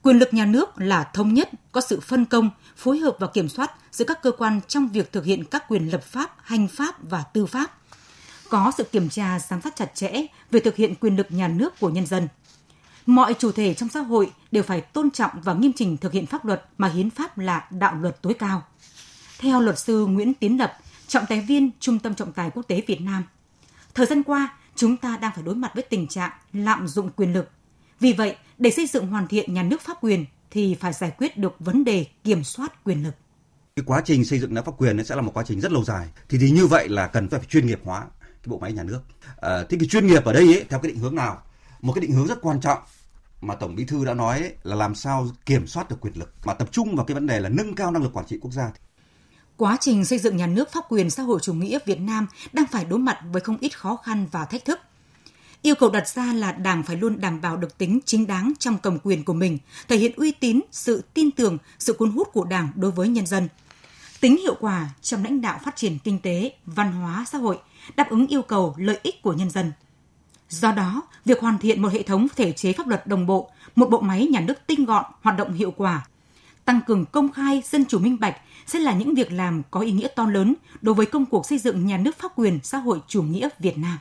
Quyền 0.01 0.19
lực 0.19 0.33
nhà 0.33 0.45
nước 0.45 0.81
là 0.81 1.03
thống 1.13 1.33
nhất, 1.33 1.49
có 1.71 1.81
sự 1.81 1.99
phân 1.99 2.25
công, 2.25 2.49
phối 2.75 2.97
hợp 2.97 3.15
và 3.19 3.27
kiểm 3.27 3.49
soát 3.49 3.71
giữa 3.91 4.05
các 4.05 4.21
cơ 4.23 4.31
quan 4.31 4.61
trong 4.67 4.87
việc 4.87 5.11
thực 5.11 5.25
hiện 5.25 5.43
các 5.43 5.67
quyền 5.67 5.87
lập 5.91 6.03
pháp, 6.03 6.35
hành 6.41 6.67
pháp 6.67 6.95
và 7.09 7.23
tư 7.23 7.45
pháp. 7.45 7.77
Có 8.49 8.71
sự 8.77 8.83
kiểm 8.83 9.09
tra, 9.09 9.39
giám 9.39 9.61
sát 9.61 9.75
chặt 9.75 9.95
chẽ 9.95 10.25
về 10.51 10.59
thực 10.59 10.75
hiện 10.75 10.95
quyền 10.95 11.15
lực 11.15 11.27
nhà 11.29 11.47
nước 11.47 11.79
của 11.79 11.89
nhân 11.89 12.05
dân. 12.05 12.27
Mọi 13.05 13.33
chủ 13.33 13.51
thể 13.51 13.73
trong 13.73 13.89
xã 13.89 13.99
hội 13.99 14.31
đều 14.51 14.63
phải 14.63 14.81
tôn 14.81 15.11
trọng 15.11 15.31
và 15.43 15.53
nghiêm 15.53 15.73
chỉnh 15.73 15.97
thực 15.97 16.13
hiện 16.13 16.25
pháp 16.25 16.45
luật 16.45 16.65
mà 16.77 16.87
hiến 16.87 17.09
pháp 17.09 17.37
là 17.37 17.67
đạo 17.69 17.95
luật 17.95 18.21
tối 18.21 18.33
cao. 18.33 18.63
Theo 19.39 19.61
luật 19.61 19.79
sư 19.79 20.05
Nguyễn 20.05 20.33
Tiến 20.33 20.57
Lập, 20.57 20.77
trọng 21.07 21.25
tài 21.29 21.41
viên 21.41 21.71
Trung 21.79 21.99
tâm 21.99 22.15
Trọng 22.15 22.31
tài 22.31 22.49
Quốc 22.49 22.63
tế 22.63 22.81
Việt 22.87 23.01
Nam, 23.01 23.23
thời 23.93 24.05
gian 24.05 24.23
qua, 24.23 24.57
chúng 24.75 24.97
ta 24.97 25.17
đang 25.17 25.31
phải 25.35 25.43
đối 25.43 25.55
mặt 25.55 25.71
với 25.73 25.83
tình 25.83 26.07
trạng 26.07 26.31
lạm 26.53 26.87
dụng 26.87 27.09
quyền 27.15 27.33
lực. 27.33 27.49
Vì 27.99 28.13
vậy, 28.13 28.35
để 28.57 28.71
xây 28.71 28.87
dựng 28.87 29.07
hoàn 29.07 29.27
thiện 29.27 29.53
nhà 29.53 29.63
nước 29.63 29.81
pháp 29.81 29.97
quyền 30.01 30.25
thì 30.51 30.75
phải 30.75 30.93
giải 30.93 31.11
quyết 31.17 31.37
được 31.37 31.55
vấn 31.59 31.83
đề 31.83 32.05
kiểm 32.23 32.43
soát 32.43 32.83
quyền 32.83 33.03
lực. 33.03 33.15
Cái 33.75 33.83
quá 33.85 34.01
trình 34.05 34.25
xây 34.25 34.39
dựng 34.39 34.53
nhà 34.53 34.61
pháp 34.61 34.71
quyền 34.77 35.05
sẽ 35.05 35.15
là 35.15 35.21
một 35.21 35.31
quá 35.33 35.43
trình 35.47 35.61
rất 35.61 35.71
lâu 35.71 35.83
dài. 35.83 36.07
Thì 36.29 36.37
thì 36.37 36.51
như 36.51 36.67
vậy 36.67 36.89
là 36.89 37.07
cần 37.07 37.29
phải 37.29 37.39
chuyên 37.49 37.67
nghiệp 37.67 37.79
hóa 37.83 38.05
cái 38.21 38.47
bộ 38.47 38.59
máy 38.59 38.73
nhà 38.73 38.83
nước. 38.83 39.01
À, 39.41 39.63
thế 39.69 39.77
cái 39.79 39.87
chuyên 39.89 40.07
nghiệp 40.07 40.25
ở 40.25 40.33
đây 40.33 40.43
ấy, 40.43 40.65
theo 40.69 40.79
cái 40.79 40.91
định 40.91 40.99
hướng 40.99 41.15
nào? 41.15 41.41
Một 41.81 41.93
cái 41.93 42.01
định 42.01 42.11
hướng 42.11 42.27
rất 42.27 42.41
quan 42.41 42.61
trọng 42.61 42.79
mà 43.41 43.55
tổng 43.55 43.75
bí 43.75 43.85
thư 43.85 44.05
đã 44.05 44.13
nói 44.13 44.39
ấy, 44.39 44.53
là 44.63 44.75
làm 44.75 44.95
sao 44.95 45.27
kiểm 45.45 45.67
soát 45.67 45.89
được 45.89 45.97
quyền 46.01 46.17
lực 46.17 46.33
mà 46.45 46.53
tập 46.53 46.69
trung 46.71 46.95
vào 46.95 47.05
cái 47.05 47.15
vấn 47.15 47.27
đề 47.27 47.39
là 47.39 47.49
nâng 47.49 47.75
cao 47.75 47.91
năng 47.91 48.03
lực 48.03 48.13
quản 48.13 48.25
trị 48.25 48.37
quốc 48.41 48.51
gia. 48.51 48.71
Quá 49.57 49.77
trình 49.79 50.05
xây 50.05 50.19
dựng 50.19 50.37
nhà 50.37 50.47
nước 50.47 50.71
pháp 50.71 50.85
quyền 50.89 51.09
xã 51.09 51.23
hội 51.23 51.39
chủ 51.41 51.53
nghĩa 51.53 51.79
Việt 51.85 51.99
Nam 51.99 52.27
đang 52.53 52.65
phải 52.71 52.85
đối 52.85 52.99
mặt 52.99 53.17
với 53.31 53.41
không 53.41 53.57
ít 53.57 53.77
khó 53.77 53.95
khăn 53.95 54.27
và 54.31 54.45
thách 54.45 54.65
thức. 54.65 54.79
Yêu 55.61 55.75
cầu 55.75 55.89
đặt 55.89 56.07
ra 56.07 56.33
là 56.33 56.51
Đảng 56.51 56.83
phải 56.83 56.95
luôn 56.95 57.21
đảm 57.21 57.41
bảo 57.41 57.57
được 57.57 57.77
tính 57.77 57.99
chính 58.05 58.27
đáng 58.27 58.53
trong 58.59 58.77
cầm 58.77 58.99
quyền 59.03 59.23
của 59.23 59.33
mình, 59.33 59.57
thể 59.87 59.97
hiện 59.97 60.11
uy 60.15 60.31
tín, 60.31 60.59
sự 60.71 61.03
tin 61.13 61.31
tưởng, 61.31 61.57
sự 61.79 61.93
cuốn 61.93 62.11
hút 62.11 62.29
của 62.33 62.43
Đảng 62.43 62.69
đối 62.75 62.91
với 62.91 63.07
nhân 63.07 63.25
dân. 63.25 63.47
Tính 64.19 64.37
hiệu 64.37 64.55
quả 64.59 64.89
trong 65.01 65.23
lãnh 65.23 65.41
đạo 65.41 65.59
phát 65.63 65.75
triển 65.75 65.97
kinh 66.03 66.19
tế, 66.19 66.53
văn 66.65 66.91
hóa, 66.91 67.25
xã 67.27 67.37
hội, 67.37 67.57
đáp 67.95 68.09
ứng 68.09 68.27
yêu 68.27 68.41
cầu 68.41 68.75
lợi 68.77 68.99
ích 69.03 69.21
của 69.21 69.33
nhân 69.33 69.49
dân. 69.49 69.71
Do 70.49 70.71
đó, 70.71 71.01
việc 71.25 71.39
hoàn 71.39 71.57
thiện 71.57 71.81
một 71.81 71.93
hệ 71.93 72.03
thống 72.03 72.27
thể 72.35 72.51
chế 72.51 72.73
pháp 72.73 72.87
luật 72.87 73.07
đồng 73.07 73.27
bộ, 73.27 73.49
một 73.75 73.89
bộ 73.89 73.99
máy 73.99 74.27
nhà 74.27 74.39
nước 74.39 74.67
tinh 74.67 74.85
gọn, 74.85 75.05
hoạt 75.21 75.37
động 75.37 75.53
hiệu 75.53 75.71
quả, 75.71 76.07
tăng 76.65 76.81
cường 76.87 77.05
công 77.05 77.31
khai, 77.31 77.63
dân 77.65 77.85
chủ 77.85 77.99
minh 77.99 78.19
bạch 78.19 78.35
sẽ 78.65 78.79
là 78.79 78.93
những 78.93 79.15
việc 79.15 79.31
làm 79.31 79.61
có 79.71 79.79
ý 79.79 79.91
nghĩa 79.91 80.07
to 80.07 80.25
lớn 80.25 80.53
đối 80.81 80.95
với 80.95 81.05
công 81.05 81.25
cuộc 81.25 81.45
xây 81.45 81.57
dựng 81.57 81.85
nhà 81.85 81.97
nước 81.97 82.17
pháp 82.19 82.31
quyền 82.35 82.59
xã 82.63 82.77
hội 82.77 83.01
chủ 83.07 83.23
nghĩa 83.23 83.49
Việt 83.59 83.77
Nam. 83.77 83.97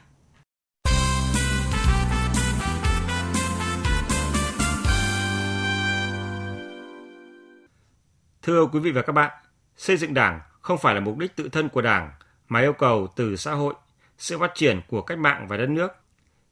Thưa 8.46 8.66
quý 8.66 8.80
vị 8.80 8.90
và 8.90 9.02
các 9.02 9.12
bạn, 9.12 9.30
xây 9.76 9.96
dựng 9.96 10.14
Đảng 10.14 10.40
không 10.60 10.78
phải 10.78 10.94
là 10.94 11.00
mục 11.00 11.18
đích 11.18 11.36
tự 11.36 11.48
thân 11.48 11.68
của 11.68 11.82
Đảng 11.82 12.10
mà 12.48 12.60
yêu 12.60 12.72
cầu 12.72 13.12
từ 13.16 13.36
xã 13.36 13.52
hội, 13.52 13.74
sự 14.18 14.38
phát 14.38 14.52
triển 14.54 14.80
của 14.88 15.02
cách 15.02 15.18
mạng 15.18 15.46
và 15.48 15.56
đất 15.56 15.68
nước. 15.68 15.88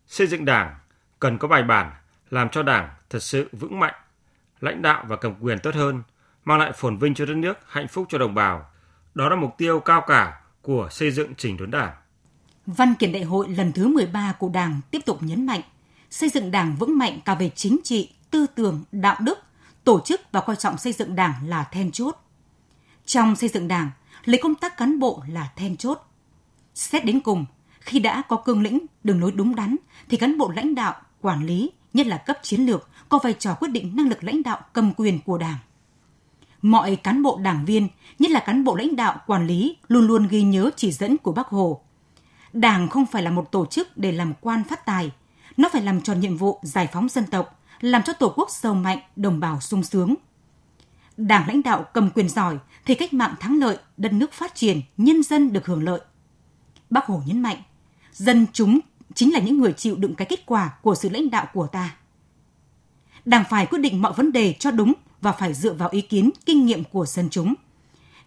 Xây 0.06 0.26
dựng 0.26 0.44
Đảng 0.44 0.74
cần 1.20 1.38
có 1.38 1.48
bài 1.48 1.62
bản 1.62 1.92
làm 2.30 2.48
cho 2.48 2.62
Đảng 2.62 2.88
thật 3.10 3.18
sự 3.18 3.48
vững 3.52 3.80
mạnh, 3.80 3.94
lãnh 4.60 4.82
đạo 4.82 5.04
và 5.08 5.16
cầm 5.16 5.34
quyền 5.40 5.58
tốt 5.58 5.74
hơn, 5.74 6.02
mang 6.44 6.58
lại 6.58 6.72
phồn 6.72 6.98
vinh 6.98 7.14
cho 7.14 7.26
đất 7.26 7.36
nước, 7.36 7.58
hạnh 7.66 7.88
phúc 7.88 8.06
cho 8.08 8.18
đồng 8.18 8.34
bào. 8.34 8.70
Đó 9.14 9.28
là 9.28 9.36
mục 9.36 9.54
tiêu 9.58 9.80
cao 9.80 10.04
cả 10.06 10.40
của 10.62 10.88
xây 10.90 11.10
dựng 11.10 11.34
chỉnh 11.34 11.56
đốn 11.56 11.70
Đảng. 11.70 11.94
Văn 12.66 12.94
kiện 12.94 13.12
đại 13.12 13.22
hội 13.22 13.48
lần 13.48 13.72
thứ 13.72 13.88
13 13.88 14.32
của 14.38 14.48
Đảng 14.48 14.80
tiếp 14.90 15.00
tục 15.06 15.18
nhấn 15.20 15.46
mạnh 15.46 15.62
xây 16.10 16.28
dựng 16.28 16.50
Đảng 16.50 16.76
vững 16.76 16.98
mạnh 16.98 17.18
cả 17.24 17.34
về 17.34 17.50
chính 17.54 17.78
trị, 17.84 18.12
tư 18.30 18.46
tưởng, 18.54 18.84
đạo 18.92 19.16
đức, 19.20 19.38
tổ 19.84 20.00
chức 20.00 20.20
và 20.32 20.40
coi 20.40 20.56
trọng 20.56 20.78
xây 20.78 20.92
dựng 20.92 21.14
đảng 21.14 21.48
là 21.48 21.64
then 21.64 21.90
chốt. 21.92 22.16
Trong 23.06 23.36
xây 23.36 23.48
dựng 23.48 23.68
đảng, 23.68 23.90
lấy 24.24 24.40
công 24.42 24.54
tác 24.54 24.76
cán 24.76 24.98
bộ 24.98 25.22
là 25.28 25.52
then 25.56 25.76
chốt. 25.76 25.98
Xét 26.74 27.04
đến 27.04 27.20
cùng, 27.20 27.44
khi 27.80 27.98
đã 27.98 28.22
có 28.28 28.36
cương 28.36 28.62
lĩnh, 28.62 28.86
đường 29.04 29.20
lối 29.20 29.32
đúng 29.32 29.54
đắn, 29.54 29.76
thì 30.08 30.16
cán 30.16 30.38
bộ 30.38 30.50
lãnh 30.50 30.74
đạo, 30.74 30.94
quản 31.20 31.46
lý, 31.46 31.70
nhất 31.94 32.06
là 32.06 32.16
cấp 32.16 32.38
chiến 32.42 32.60
lược, 32.60 32.88
có 33.08 33.18
vai 33.22 33.32
trò 33.32 33.54
quyết 33.54 33.68
định 33.68 33.96
năng 33.96 34.08
lực 34.08 34.24
lãnh 34.24 34.42
đạo 34.42 34.60
cầm 34.72 34.92
quyền 34.96 35.20
của 35.20 35.38
đảng. 35.38 35.56
Mọi 36.62 36.96
cán 36.96 37.22
bộ 37.22 37.38
đảng 37.42 37.64
viên, 37.64 37.88
nhất 38.18 38.30
là 38.30 38.40
cán 38.40 38.64
bộ 38.64 38.76
lãnh 38.76 38.96
đạo 38.96 39.20
quản 39.26 39.46
lý, 39.46 39.76
luôn 39.88 40.06
luôn 40.06 40.28
ghi 40.28 40.42
nhớ 40.42 40.70
chỉ 40.76 40.92
dẫn 40.92 41.16
của 41.16 41.32
Bác 41.32 41.46
Hồ. 41.46 41.80
Đảng 42.52 42.88
không 42.88 43.06
phải 43.06 43.22
là 43.22 43.30
một 43.30 43.52
tổ 43.52 43.66
chức 43.66 43.96
để 43.96 44.12
làm 44.12 44.32
quan 44.40 44.64
phát 44.64 44.86
tài, 44.86 45.10
nó 45.56 45.68
phải 45.72 45.82
làm 45.82 46.00
tròn 46.00 46.20
nhiệm 46.20 46.36
vụ 46.36 46.58
giải 46.62 46.88
phóng 46.92 47.08
dân 47.08 47.26
tộc, 47.26 47.60
làm 47.84 48.02
cho 48.02 48.12
Tổ 48.12 48.32
quốc 48.36 48.50
giàu 48.50 48.74
mạnh, 48.74 48.98
đồng 49.16 49.40
bào 49.40 49.60
sung 49.60 49.82
sướng. 49.82 50.14
Đảng 51.16 51.48
lãnh 51.48 51.62
đạo 51.62 51.84
cầm 51.94 52.10
quyền 52.10 52.28
giỏi 52.28 52.58
thì 52.84 52.94
cách 52.94 53.12
mạng 53.12 53.34
thắng 53.40 53.58
lợi, 53.58 53.78
đất 53.96 54.12
nước 54.12 54.32
phát 54.32 54.54
triển, 54.54 54.80
nhân 54.96 55.22
dân 55.22 55.52
được 55.52 55.66
hưởng 55.66 55.82
lợi. 55.82 56.00
Bác 56.90 57.06
Hồ 57.06 57.22
nhấn 57.26 57.42
mạnh, 57.42 57.62
dân 58.12 58.46
chúng 58.52 58.80
chính 59.14 59.32
là 59.32 59.40
những 59.40 59.60
người 59.60 59.72
chịu 59.72 59.96
đựng 59.96 60.14
cái 60.14 60.26
kết 60.30 60.46
quả 60.46 60.72
của 60.82 60.94
sự 60.94 61.08
lãnh 61.08 61.30
đạo 61.30 61.46
của 61.52 61.66
ta. 61.66 61.96
Đảng 63.24 63.44
phải 63.50 63.66
quyết 63.66 63.78
định 63.78 64.02
mọi 64.02 64.12
vấn 64.12 64.32
đề 64.32 64.54
cho 64.58 64.70
đúng 64.70 64.92
và 65.20 65.32
phải 65.32 65.54
dựa 65.54 65.72
vào 65.72 65.88
ý 65.92 66.00
kiến, 66.00 66.30
kinh 66.46 66.66
nghiệm 66.66 66.84
của 66.84 67.06
dân 67.06 67.28
chúng. 67.30 67.54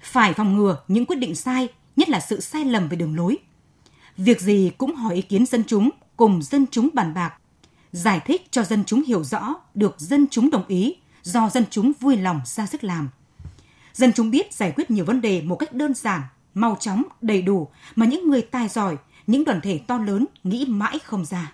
Phải 0.02 0.34
phòng 0.34 0.58
ngừa 0.58 0.78
những 0.88 1.06
quyết 1.06 1.20
định 1.20 1.36
sai, 1.36 1.68
nhất 1.96 2.10
là 2.10 2.20
sự 2.20 2.40
sai 2.40 2.66
lầm 2.66 2.90
về 2.90 2.98
đường 2.98 3.16
lối. 3.16 3.38
Việc 4.18 4.42
gì 4.42 4.72
cũng 4.78 4.96
hỏi 4.96 5.16
ý 5.16 5.22
kiến 5.22 5.46
dân 5.46 5.64
chúng, 5.68 5.90
cùng 6.18 6.42
dân 6.42 6.66
chúng 6.72 6.90
bàn 6.94 7.14
bạc, 7.14 7.34
giải 7.92 8.22
thích 8.26 8.48
cho 8.52 8.64
dân 8.64 8.84
chúng 8.86 9.04
hiểu 9.04 9.24
rõ, 9.24 9.56
được 9.74 9.96
dân 10.00 10.28
chúng 10.32 10.50
đồng 10.50 10.68
ý, 10.68 10.96
do 11.24 11.50
dân 11.50 11.66
chúng 11.70 11.92
vui 12.00 12.18
lòng 12.18 12.42
ra 12.46 12.66
sức 12.66 12.84
làm. 12.84 13.10
Dân 13.94 14.14
chúng 14.14 14.32
biết 14.32 14.54
giải 14.54 14.74
quyết 14.76 14.92
nhiều 14.92 15.06
vấn 15.06 15.22
đề 15.22 15.42
một 15.42 15.56
cách 15.56 15.74
đơn 15.74 15.94
giản, 15.94 16.22
mau 16.54 16.78
chóng, 16.80 17.04
đầy 17.22 17.42
đủ 17.42 17.68
mà 17.96 18.06
những 18.06 18.30
người 18.30 18.42
tài 18.42 18.68
giỏi, 18.68 18.98
những 19.28 19.44
đoàn 19.44 19.62
thể 19.62 19.80
to 19.88 19.98
lớn 19.98 20.26
nghĩ 20.44 20.66
mãi 20.66 21.00
không 21.00 21.26
ra. 21.26 21.54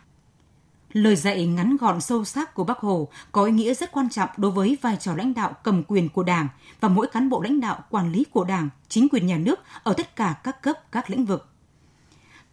Lời 0.94 1.16
dạy 1.16 1.46
ngắn 1.46 1.78
gọn 1.78 2.02
sâu 2.02 2.25
sắc 2.25 2.54
của 2.54 2.63
Bác 2.63 2.78
Hồ 2.78 3.08
có 3.32 3.44
ý 3.44 3.52
nghĩa 3.52 3.74
rất 3.74 3.92
quan 3.92 4.10
trọng 4.10 4.30
đối 4.38 4.52
với 4.52 4.78
vai 4.82 4.98
trò 5.00 5.16
lãnh 5.16 5.34
đạo 5.34 5.54
cầm 5.63 5.84
quyền 5.88 6.10
của 6.10 6.24
Đảng 6.24 6.48
và 6.80 6.90
mỗi 6.90 7.08
cán 7.08 7.30
bộ 7.30 7.42
lãnh 7.42 7.60
đạo 7.62 7.84
quản 7.90 8.12
lý 8.12 8.25
của 8.32 8.44
Đảng, 8.44 8.70
chính 8.90 9.10
quyền 9.10 9.28
nhà 9.28 9.38
nước 9.38 9.60
ở 9.84 9.94
tất 9.94 10.16
cả 10.16 10.36
các 10.44 10.62
cấp, 10.62 10.75
các 10.92 11.10
lĩnh 11.10 11.25
vực. 11.25 11.52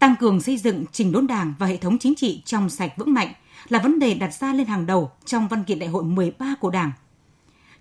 Tăng 0.00 0.16
cường 0.16 0.40
xây 0.40 0.56
dựng 0.56 0.84
trình 0.92 1.12
đốn 1.12 1.26
Đảng 1.26 1.54
và 1.58 1.66
hệ 1.66 1.76
thống 1.76 1.98
chính 1.98 2.14
trị 2.14 2.42
trong 2.44 2.70
sạch 2.70 2.92
vững 2.96 3.14
mạnh 3.14 3.32
là 3.68 3.78
vấn 3.78 3.98
đề 3.98 4.14
đặt 4.14 4.34
ra 4.34 4.52
lên 4.52 4.66
hàng 4.66 4.86
đầu 4.86 5.10
trong 5.24 5.48
văn 5.48 5.64
kiện 5.64 5.78
đại 5.78 5.88
hội 5.88 6.04
13 6.04 6.54
của 6.60 6.70
Đảng. 6.70 6.92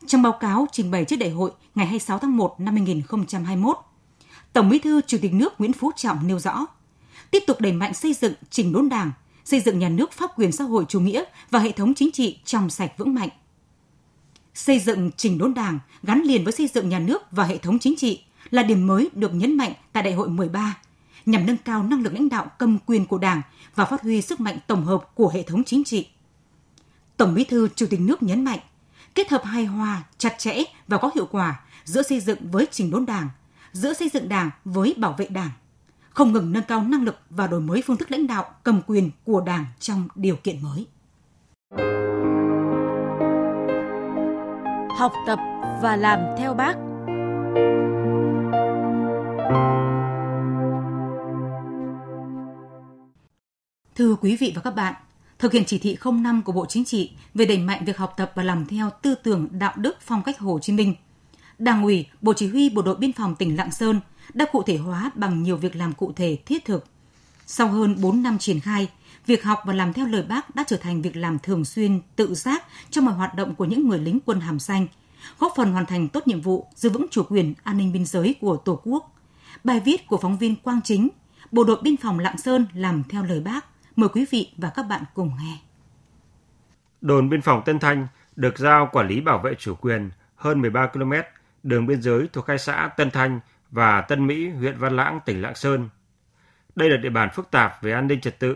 Trong 0.08 0.22
báo 0.22 0.32
cáo 0.32 0.68
trình 0.72 0.92
bày 0.92 1.06
trước 1.06 1.16
đại 1.16 1.30
hội 1.30 1.52
ngày 1.76 1.86
26 1.86 2.20
tháng 2.20 2.38
1 2.38 2.60
năm 2.60 2.76
2021, 2.76 3.78
Tổng 4.54 4.70
Bí 4.70 4.80
thư 4.80 5.02
Chủ 5.08 5.18
tịch 5.22 5.34
nước 5.34 5.54
Nguyễn 5.58 5.74
Phú 5.74 5.92
Trọng 5.96 6.28
nêu 6.28 6.40
rõ, 6.40 6.66
tiếp 7.32 7.44
tục 7.48 7.62
đẩy 7.62 7.72
mạnh 7.72 7.94
xây 7.94 8.14
dựng 8.14 8.34
trình 8.50 8.74
đốn 8.74 8.90
Đảng, 8.90 9.12
xây 9.46 9.60
dựng 9.60 9.80
nhà 9.80 9.90
nước 9.90 10.12
pháp 10.12 10.32
quyền 10.40 10.52
xã 10.52 10.64
hội 10.64 10.86
chủ 10.90 11.00
nghĩa 11.00 11.24
và 11.52 11.60
hệ 11.60 11.72
thống 11.72 11.94
chính 11.94 12.12
trị 12.12 12.40
trong 12.46 12.70
sạch 12.70 12.98
vững 12.98 13.14
mạnh. 13.14 13.30
Xây 14.54 14.80
dựng 14.80 15.12
trình 15.18 15.38
đốn 15.38 15.54
Đảng 15.54 15.80
gắn 16.04 16.22
liền 16.22 16.44
với 16.44 16.54
xây 16.54 16.68
dựng 16.68 16.90
nhà 16.90 17.00
nước 17.00 17.32
và 17.32 17.44
hệ 17.44 17.58
thống 17.58 17.80
chính 17.80 17.96
trị 17.96 18.24
là 18.50 18.64
điểm 18.64 18.88
mới 18.88 19.10
được 19.14 19.34
nhấn 19.34 19.58
mạnh 19.58 19.74
tại 19.94 20.04
Đại 20.04 20.14
hội 20.14 20.30
13 20.30 20.76
nhằm 21.32 21.46
nâng 21.46 21.58
cao 21.58 21.84
năng 21.84 22.02
lực 22.02 22.14
lãnh 22.14 22.30
đạo 22.30 22.52
cầm 22.58 22.78
quyền 22.86 23.06
của 23.06 23.18
Đảng 23.18 23.42
và 23.76 23.86
phát 23.86 24.02
huy 24.02 24.22
sức 24.22 24.40
mạnh 24.40 24.58
tổng 24.68 24.86
hợp 24.86 25.16
của 25.16 25.30
hệ 25.30 25.44
thống 25.44 25.64
chính 25.64 25.84
trị. 25.84 26.08
Tổng 27.18 27.34
Bí 27.34 27.44
thư 27.44 27.68
Chủ 27.76 27.86
tịch 27.90 28.00
nước 28.00 28.24
nhấn 28.24 28.44
mạnh, 28.44 28.60
kết 29.16 29.30
hợp 29.30 29.44
hài 29.44 29.66
hòa, 29.66 30.04
chặt 30.18 30.36
chẽ 30.38 30.64
và 30.88 30.98
có 30.98 31.12
hiệu 31.16 31.26
quả 31.32 31.60
giữa 31.84 32.02
xây 32.02 32.20
dựng 32.20 32.52
với 32.52 32.68
chỉnh 32.72 32.92
đốn 32.92 33.06
Đảng, 33.06 33.30
giữa 33.72 33.94
xây 33.94 34.10
dựng 34.10 34.30
Đảng 34.30 34.50
với 34.66 34.94
bảo 34.98 35.16
vệ 35.18 35.28
Đảng, 35.28 35.50
không 36.10 36.34
ngừng 36.34 36.52
nâng 36.52 36.64
cao 36.64 36.84
năng 36.84 37.04
lực 37.04 37.16
và 37.30 37.48
đổi 37.48 37.62
mới 37.62 37.82
phương 37.82 37.98
thức 37.98 38.12
lãnh 38.12 38.28
đạo 38.28 38.46
cầm 38.64 38.82
quyền 38.88 39.12
của 39.24 39.42
Đảng 39.42 39.66
trong 39.80 40.08
điều 40.16 40.36
kiện 40.36 40.62
mới. 40.62 40.88
Học 44.98 45.14
tập 45.28 45.40
và 45.82 45.96
làm 45.96 46.20
theo 46.38 46.54
bác. 46.54 46.76
Thưa 54.00 54.16
quý 54.22 54.36
vị 54.36 54.52
và 54.56 54.62
các 54.62 54.76
bạn, 54.76 54.94
thực 55.40 55.54
hiện 55.54 55.64
chỉ 55.66 55.78
thị 55.78 55.98
05 56.06 56.42
của 56.42 56.52
Bộ 56.52 56.66
Chính 56.66 56.86
trị 56.86 57.12
về 57.34 57.46
đẩy 57.46 57.58
mạnh 57.58 57.86
việc 57.86 57.98
học 57.98 58.14
tập 58.18 58.32
và 58.36 58.44
làm 58.44 58.66
theo 58.66 58.90
tư 59.02 59.16
tưởng 59.16 59.48
đạo 59.52 59.74
đức 59.78 59.98
phong 60.02 60.24
cách 60.24 60.40
Hồ 60.40 60.60
Chí 60.62 60.74
Minh. 60.74 60.96
Đảng 61.58 61.84
ủy, 61.84 62.06
Bộ 62.22 62.34
Chỉ 62.34 62.48
huy 62.48 62.70
Bộ 62.70 62.82
đội 62.82 62.96
Biên 62.96 63.14
phòng 63.14 63.36
tỉnh 63.36 63.58
Lạng 63.58 63.72
Sơn 63.72 64.00
đã 64.34 64.46
cụ 64.52 64.64
thể 64.64 64.78
hóa 64.78 65.12
bằng 65.16 65.44
nhiều 65.44 65.58
việc 65.58 65.76
làm 65.76 65.94
cụ 65.94 66.14
thể 66.16 66.38
thiết 66.46 66.66
thực. 66.66 66.86
Sau 67.46 67.68
hơn 67.68 67.96
4 68.02 68.24
năm 68.24 68.38
triển 68.38 68.60
khai, 68.60 68.88
việc 69.26 69.44
học 69.44 69.60
và 69.66 69.74
làm 69.74 69.94
theo 69.94 70.06
lời 70.06 70.24
bác 70.24 70.56
đã 70.56 70.64
trở 70.68 70.78
thành 70.78 71.02
việc 71.02 71.16
làm 71.16 71.40
thường 71.40 71.66
xuyên, 71.66 72.02
tự 72.16 72.36
giác 72.36 72.64
trong 72.90 73.06
mọi 73.06 73.16
hoạt 73.16 73.36
động 73.36 73.56
của 73.56 73.66
những 73.66 73.90
người 73.90 74.00
lính 74.00 74.20
quân 74.26 74.40
hàm 74.40 74.60
xanh, 74.60 74.88
góp 75.40 75.54
phần 75.56 75.72
hoàn 75.72 75.86
thành 75.86 76.08
tốt 76.08 76.28
nhiệm 76.28 76.42
vụ 76.42 76.68
giữ 76.76 76.90
vững 76.90 77.06
chủ 77.12 77.24
quyền 77.30 77.54
an 77.64 77.78
ninh 77.78 77.94
biên 77.94 78.06
giới 78.06 78.36
của 78.42 78.58
Tổ 78.58 78.82
quốc. 78.84 79.16
Bài 79.64 79.80
viết 79.80 80.08
của 80.08 80.18
phóng 80.18 80.38
viên 80.38 80.56
Quang 80.56 80.82
Chính, 80.84 81.10
Bộ 81.52 81.64
đội 81.64 81.78
Biên 81.82 81.98
phòng 81.98 82.20
Lạng 82.20 82.38
Sơn 82.38 82.66
làm 82.74 83.04
theo 83.10 83.24
lời 83.24 83.40
bác, 83.40 83.66
Mời 84.00 84.10
quý 84.10 84.26
vị 84.32 84.54
và 84.58 84.72
các 84.76 84.84
bạn 84.84 85.04
cùng 85.14 85.32
nghe. 85.40 85.58
Đồn 87.02 87.30
biên 87.30 87.42
phòng 87.42 87.62
Tân 87.66 87.80
Thanh 87.80 88.08
được 88.36 88.58
giao 88.58 88.90
quản 88.92 89.08
lý 89.08 89.22
bảo 89.22 89.40
vệ 89.40 89.56
chủ 89.56 89.76
quyền 89.76 90.12
hơn 90.36 90.62
13 90.62 90.88
km 90.88 91.14
đường 91.64 91.86
biên 91.86 92.02
giới 92.02 92.30
thuộc 92.34 92.48
hai 92.48 92.58
xã 92.58 92.90
Tân 92.98 93.12
Thanh 93.12 93.40
và 93.72 94.02
Tân 94.02 94.28
Mỹ, 94.28 94.50
huyện 94.50 94.78
Văn 94.78 94.96
Lãng, 94.96 95.20
tỉnh 95.26 95.42
Lạng 95.42 95.56
Sơn. 95.56 95.90
Đây 96.76 96.90
là 96.90 96.98
địa 96.98 97.10
bàn 97.10 97.30
phức 97.34 97.52
tạp 97.52 97.82
về 97.82 97.92
an 97.92 98.08
ninh 98.08 98.22
trật 98.22 98.40
tự, 98.40 98.56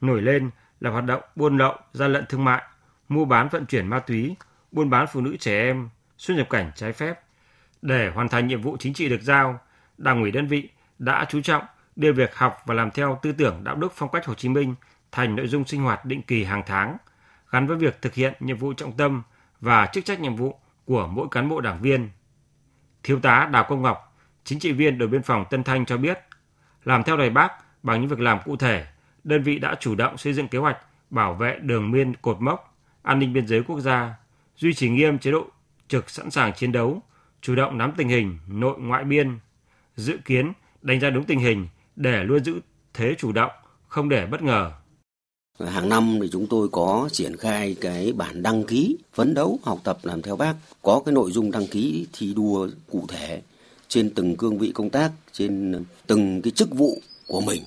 nổi 0.00 0.22
lên 0.22 0.50
là 0.80 0.90
hoạt 0.90 1.04
động 1.04 1.22
buôn 1.36 1.58
lậu, 1.58 1.76
gian 1.92 2.12
lận 2.12 2.26
thương 2.28 2.44
mại, 2.44 2.62
mua 3.08 3.24
bán 3.24 3.48
vận 3.48 3.66
chuyển 3.66 3.88
ma 3.88 3.98
túy, 3.98 4.36
buôn 4.72 4.90
bán 4.90 5.06
phụ 5.12 5.20
nữ 5.20 5.36
trẻ 5.40 5.62
em, 5.62 5.88
xuất 6.18 6.34
nhập 6.34 6.46
cảnh 6.50 6.70
trái 6.74 6.92
phép. 6.92 7.20
Để 7.82 8.10
hoàn 8.14 8.28
thành 8.28 8.46
nhiệm 8.46 8.62
vụ 8.62 8.76
chính 8.80 8.94
trị 8.94 9.08
được 9.08 9.22
giao, 9.22 9.60
Đảng 9.98 10.22
ủy 10.22 10.30
đơn 10.30 10.46
vị 10.46 10.68
đã 10.98 11.26
chú 11.28 11.40
trọng 11.40 11.64
đưa 11.98 12.12
việc 12.12 12.34
học 12.36 12.62
và 12.66 12.74
làm 12.74 12.90
theo 12.90 13.18
tư 13.22 13.32
tưởng 13.32 13.64
đạo 13.64 13.74
đức 13.74 13.92
phong 13.94 14.08
cách 14.12 14.26
Hồ 14.26 14.34
Chí 14.34 14.48
Minh 14.48 14.74
thành 15.12 15.36
nội 15.36 15.48
dung 15.48 15.64
sinh 15.64 15.82
hoạt 15.82 16.04
định 16.04 16.22
kỳ 16.22 16.44
hàng 16.44 16.62
tháng, 16.66 16.96
gắn 17.50 17.66
với 17.66 17.76
việc 17.76 18.02
thực 18.02 18.14
hiện 18.14 18.32
nhiệm 18.40 18.56
vụ 18.56 18.72
trọng 18.72 18.96
tâm 18.96 19.22
và 19.60 19.86
chức 19.86 20.04
trách 20.04 20.20
nhiệm 20.20 20.36
vụ 20.36 20.58
của 20.84 21.06
mỗi 21.06 21.28
cán 21.30 21.48
bộ 21.48 21.60
đảng 21.60 21.82
viên. 21.82 22.10
Thiếu 23.02 23.20
tá 23.20 23.48
Đào 23.52 23.66
Công 23.68 23.82
Ngọc, 23.82 24.16
chính 24.44 24.58
trị 24.58 24.72
viên 24.72 24.98
đồn 24.98 25.10
biên 25.10 25.22
phòng 25.22 25.44
Tân 25.50 25.64
Thanh 25.64 25.86
cho 25.86 25.96
biết, 25.96 26.18
làm 26.84 27.02
theo 27.02 27.16
lời 27.16 27.30
bác 27.30 27.52
bằng 27.82 28.00
những 28.00 28.10
việc 28.10 28.20
làm 28.20 28.38
cụ 28.44 28.56
thể, 28.56 28.86
đơn 29.24 29.42
vị 29.42 29.58
đã 29.58 29.74
chủ 29.80 29.94
động 29.94 30.18
xây 30.18 30.32
dựng 30.32 30.48
kế 30.48 30.58
hoạch 30.58 30.78
bảo 31.10 31.34
vệ 31.34 31.58
đường 31.62 31.92
biên 31.92 32.14
cột 32.16 32.40
mốc, 32.40 32.78
an 33.02 33.18
ninh 33.18 33.32
biên 33.32 33.46
giới 33.46 33.62
quốc 33.62 33.80
gia, 33.80 34.14
duy 34.56 34.74
trì 34.74 34.88
nghiêm 34.88 35.18
chế 35.18 35.30
độ 35.30 35.46
trực 35.88 36.10
sẵn 36.10 36.30
sàng 36.30 36.52
chiến 36.52 36.72
đấu, 36.72 37.02
chủ 37.40 37.54
động 37.54 37.78
nắm 37.78 37.92
tình 37.96 38.08
hình 38.08 38.38
nội 38.48 38.78
ngoại 38.78 39.04
biên, 39.04 39.38
dự 39.96 40.18
kiến 40.24 40.52
đánh 40.82 41.00
giá 41.00 41.10
đúng 41.10 41.24
tình 41.24 41.38
hình 41.38 41.68
để 41.98 42.24
luôn 42.24 42.44
giữ 42.44 42.60
thế 42.94 43.14
chủ 43.18 43.32
động, 43.32 43.50
không 43.88 44.08
để 44.08 44.26
bất 44.26 44.42
ngờ. 44.42 44.70
Hàng 45.66 45.88
năm 45.88 46.18
thì 46.22 46.28
chúng 46.32 46.46
tôi 46.46 46.68
có 46.72 47.08
triển 47.12 47.36
khai 47.36 47.76
cái 47.80 48.12
bản 48.12 48.42
đăng 48.42 48.64
ký 48.64 48.96
phấn 49.12 49.34
đấu 49.34 49.58
học 49.62 49.80
tập 49.84 49.98
làm 50.02 50.22
theo 50.22 50.36
bác, 50.36 50.54
có 50.82 51.02
cái 51.06 51.12
nội 51.12 51.32
dung 51.32 51.50
đăng 51.50 51.66
ký 51.66 52.06
thi 52.12 52.34
đua 52.34 52.68
cụ 52.90 53.04
thể 53.08 53.42
trên 53.88 54.10
từng 54.14 54.36
cương 54.36 54.58
vị 54.58 54.72
công 54.74 54.90
tác, 54.90 55.12
trên 55.32 55.84
từng 56.06 56.42
cái 56.42 56.50
chức 56.50 56.70
vụ 56.70 57.00
của 57.26 57.40
mình. 57.40 57.62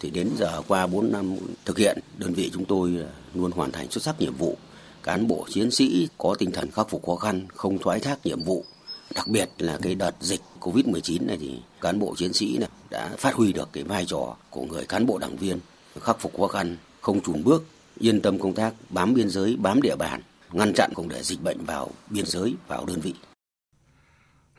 Thì 0.00 0.10
đến 0.10 0.28
giờ 0.38 0.62
qua 0.68 0.86
4 0.86 1.12
năm 1.12 1.36
thực 1.64 1.78
hiện, 1.78 1.98
đơn 2.18 2.32
vị 2.32 2.50
chúng 2.54 2.64
tôi 2.64 2.96
luôn 3.34 3.50
hoàn 3.50 3.72
thành 3.72 3.90
xuất 3.90 4.02
sắc 4.02 4.20
nhiệm 4.20 4.34
vụ. 4.34 4.56
Cán 5.02 5.28
bộ 5.28 5.46
chiến 5.48 5.70
sĩ 5.70 6.08
có 6.18 6.34
tinh 6.38 6.52
thần 6.52 6.70
khắc 6.70 6.88
phục 6.90 7.06
khó 7.06 7.16
khăn, 7.16 7.46
không 7.54 7.78
thoái 7.78 8.00
thác 8.00 8.26
nhiệm 8.26 8.42
vụ, 8.42 8.64
Đặc 9.14 9.28
biệt 9.28 9.48
là 9.58 9.78
cái 9.82 9.94
đợt 9.94 10.14
dịch 10.20 10.40
Covid-19 10.60 11.26
này 11.26 11.36
thì 11.40 11.62
cán 11.80 11.98
bộ 11.98 12.14
chiến 12.16 12.32
sĩ 12.32 12.58
này 12.58 12.68
đã 12.90 13.10
phát 13.18 13.34
huy 13.34 13.52
được 13.52 13.68
cái 13.72 13.84
vai 13.84 14.04
trò 14.04 14.36
của 14.50 14.64
người 14.64 14.86
cán 14.86 15.06
bộ 15.06 15.18
đảng 15.18 15.36
viên, 15.36 15.58
khắc 16.00 16.20
phục 16.20 16.32
khó 16.38 16.46
khăn, 16.46 16.76
không 17.00 17.20
chùn 17.20 17.44
bước, 17.44 17.64
yên 17.98 18.20
tâm 18.20 18.38
công 18.38 18.54
tác, 18.54 18.74
bám 18.90 19.14
biên 19.14 19.28
giới, 19.28 19.56
bám 19.56 19.82
địa 19.82 19.96
bàn, 19.96 20.20
ngăn 20.52 20.72
chặn 20.74 20.90
không 20.96 21.08
để 21.08 21.22
dịch 21.22 21.42
bệnh 21.42 21.64
vào 21.64 21.90
biên 22.10 22.26
giới, 22.26 22.54
vào 22.68 22.84
đơn 22.86 23.00
vị. 23.00 23.14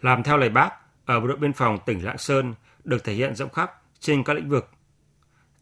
Làm 0.01 0.23
theo 0.23 0.37
lời 0.37 0.49
bác, 0.49 0.69
ở 1.05 1.19
bộ 1.19 1.27
đội 1.27 1.37
biên 1.37 1.53
phòng 1.53 1.77
tỉnh 1.85 2.05
Lạng 2.05 2.17
Sơn 2.17 2.53
được 2.83 3.03
thể 3.03 3.13
hiện 3.13 3.35
rộng 3.35 3.49
khắp 3.49 3.81
trên 3.99 4.23
các 4.23 4.33
lĩnh 4.33 4.49
vực. 4.49 4.69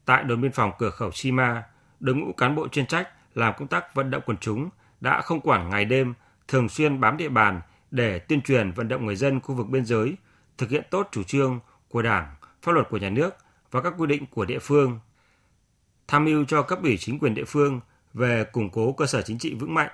Tại 0.06 0.24
đồn 0.24 0.42
biên 0.42 0.52
phòng 0.52 0.72
cửa 0.80 0.90
khẩu 0.90 1.12
Chi 1.12 1.32
Ma, 1.32 1.64
đội 2.00 2.16
ngũ 2.16 2.34
cán 2.34 2.56
bộ 2.56 2.68
chuyên 2.68 2.86
trách 2.86 3.10
làm 3.36 3.54
công 3.58 3.68
tác 3.68 3.96
vận 3.96 4.12
động 4.12 4.24
quần 4.26 4.38
chúng 4.38 4.70
đã 5.02 5.22
không 5.22 5.42
quản 5.42 5.70
ngày 5.70 5.86
đêm, 5.86 6.14
thường 6.48 6.70
xuyên 6.70 7.00
bám 7.00 7.18
địa 7.18 7.30
bàn 7.30 7.62
để 7.92 8.20
tuyên 8.20 8.42
truyền 8.42 8.72
vận 8.72 8.88
động 8.88 9.06
người 9.06 9.16
dân 9.16 9.40
khu 9.40 9.56
vực 9.56 9.68
biên 9.70 9.86
giới 9.86 10.16
thực 10.58 10.70
hiện 10.70 10.84
tốt 10.90 11.10
chủ 11.12 11.24
trương 11.24 11.60
của 11.90 12.02
Đảng, 12.02 12.36
pháp 12.62 12.72
luật 12.72 12.90
của 12.90 12.98
nhà 12.98 13.10
nước 13.10 13.36
và 13.72 13.82
các 13.82 13.94
quy 13.98 14.08
định 14.08 14.26
của 14.26 14.46
địa 14.46 14.60
phương. 14.60 15.00
Tham 16.08 16.26
mưu 16.26 16.46
cho 16.46 16.62
cấp 16.62 16.80
ủy 16.84 16.98
chính 16.98 17.20
quyền 17.20 17.34
địa 17.34 17.46
phương 17.46 17.80
về 18.14 18.44
củng 18.44 18.70
cố 18.70 18.92
cơ 18.94 19.06
sở 19.06 19.22
chính 19.22 19.40
trị 19.40 19.54
vững 19.54 19.74
mạnh. 19.74 19.90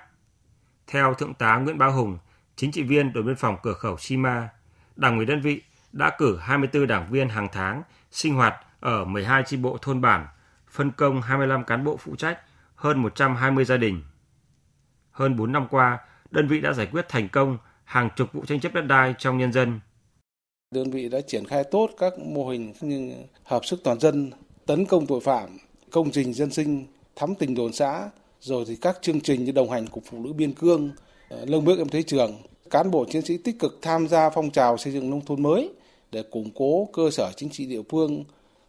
Theo 0.86 1.14
Thượng 1.14 1.34
tá 1.34 1.56
Nguyễn 1.56 1.78
Bá 1.78 1.86
Hùng, 1.86 2.18
chính 2.56 2.72
trị 2.72 2.82
viên 2.82 3.12
đồn 3.12 3.26
biên 3.26 3.36
phòng 3.36 3.56
cửa 3.62 3.72
khẩu 3.72 3.98
Shima, 3.98 4.48
Đảng 4.96 5.16
ủy 5.16 5.26
đơn 5.26 5.40
vị 5.40 5.62
đã 5.92 6.10
cử 6.18 6.36
24 6.36 6.86
đảng 6.86 7.10
viên 7.10 7.28
hàng 7.28 7.48
tháng 7.52 7.82
sinh 8.10 8.34
hoạt 8.34 8.54
ở 8.80 9.04
12 9.04 9.42
chi 9.46 9.56
bộ 9.56 9.78
thôn 9.82 10.00
bản, 10.00 10.26
phân 10.70 10.90
công 10.90 11.22
25 11.22 11.64
cán 11.64 11.84
bộ 11.84 11.96
phụ 11.96 12.16
trách 12.16 12.38
hơn 12.74 13.02
120 13.02 13.64
gia 13.64 13.76
đình. 13.76 14.02
Hơn 15.10 15.36
4 15.36 15.52
năm 15.52 15.66
qua, 15.70 15.98
đơn 16.30 16.48
vị 16.48 16.60
đã 16.60 16.72
giải 16.72 16.86
quyết 16.92 17.08
thành 17.08 17.28
công 17.28 17.58
hàng 17.88 18.08
chục 18.16 18.28
vụ 18.32 18.44
tranh 18.44 18.60
chấp 18.60 18.74
đất 18.74 18.80
đai 18.80 19.14
trong 19.18 19.38
nhân 19.38 19.52
dân. 19.52 19.80
Đơn 20.70 20.90
vị 20.90 21.08
đã 21.08 21.20
triển 21.20 21.44
khai 21.44 21.64
tốt 21.64 21.90
các 21.98 22.18
mô 22.18 22.48
hình 22.48 22.72
như 22.80 23.12
hợp 23.44 23.64
sức 23.64 23.80
toàn 23.84 24.00
dân, 24.00 24.30
tấn 24.66 24.84
công 24.86 25.06
tội 25.06 25.20
phạm, 25.20 25.58
công 25.90 26.10
trình 26.10 26.34
dân 26.34 26.50
sinh, 26.50 26.86
thắm 27.16 27.34
tình 27.34 27.54
đồn 27.54 27.72
xã, 27.72 28.10
rồi 28.40 28.64
thì 28.68 28.76
các 28.76 28.98
chương 29.02 29.20
trình 29.20 29.44
như 29.44 29.52
đồng 29.52 29.70
hành 29.70 29.86
cùng 29.86 30.02
phụ 30.10 30.18
nữ 30.18 30.32
biên 30.32 30.52
cương, 30.52 30.90
ờ, 31.28 31.44
lương 31.44 31.64
bước 31.64 31.78
em 31.78 31.88
thấy 31.88 32.02
trường, 32.02 32.32
cán 32.70 32.90
bộ 32.90 33.04
chiến 33.04 33.22
sĩ 33.22 33.38
tích 33.38 33.58
cực 33.58 33.78
tham 33.82 34.08
gia 34.08 34.30
phong 34.30 34.50
trào 34.50 34.76
xây 34.76 34.92
dựng 34.92 35.10
nông 35.10 35.24
thôn 35.26 35.42
mới 35.42 35.70
để 36.12 36.22
củng 36.22 36.50
cố 36.54 36.88
cơ 36.92 37.10
sở 37.10 37.32
chính 37.36 37.50
trị 37.50 37.66
địa 37.66 37.82
phương, 37.88 38.24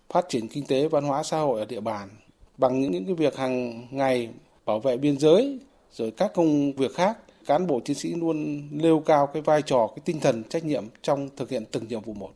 phát 0.09 0.25
triển 0.29 0.47
kinh 0.47 0.65
tế 0.65 0.88
văn 0.88 1.03
hóa 1.03 1.23
xã 1.23 1.39
hội 1.39 1.59
ở 1.59 1.65
địa 1.65 1.81
bàn 1.81 2.09
bằng 2.57 2.81
những 2.81 2.91
những 2.91 3.05
cái 3.05 3.15
việc 3.15 3.35
hàng 3.35 3.88
ngày 3.91 4.29
bảo 4.65 4.79
vệ 4.79 4.97
biên 4.97 5.19
giới 5.19 5.59
rồi 5.91 6.11
các 6.11 6.31
công 6.33 6.73
việc 6.73 6.93
khác 6.93 7.17
cán 7.50 7.68
bộ 7.68 7.82
chiến 7.86 7.96
sĩ 7.96 8.15
luôn 8.15 8.68
nêu 8.72 9.03
cao 9.06 9.27
cái 9.34 9.41
vai 9.41 9.62
trò 9.62 9.88
cái 9.96 10.03
tinh 10.06 10.20
thần 10.20 10.44
trách 10.44 10.65
nhiệm 10.65 10.84
trong 11.01 11.29
thực 11.38 11.50
hiện 11.50 11.65
từng 11.72 11.88
nhiệm 11.88 12.01
vụ 12.01 12.13
một 12.13 12.32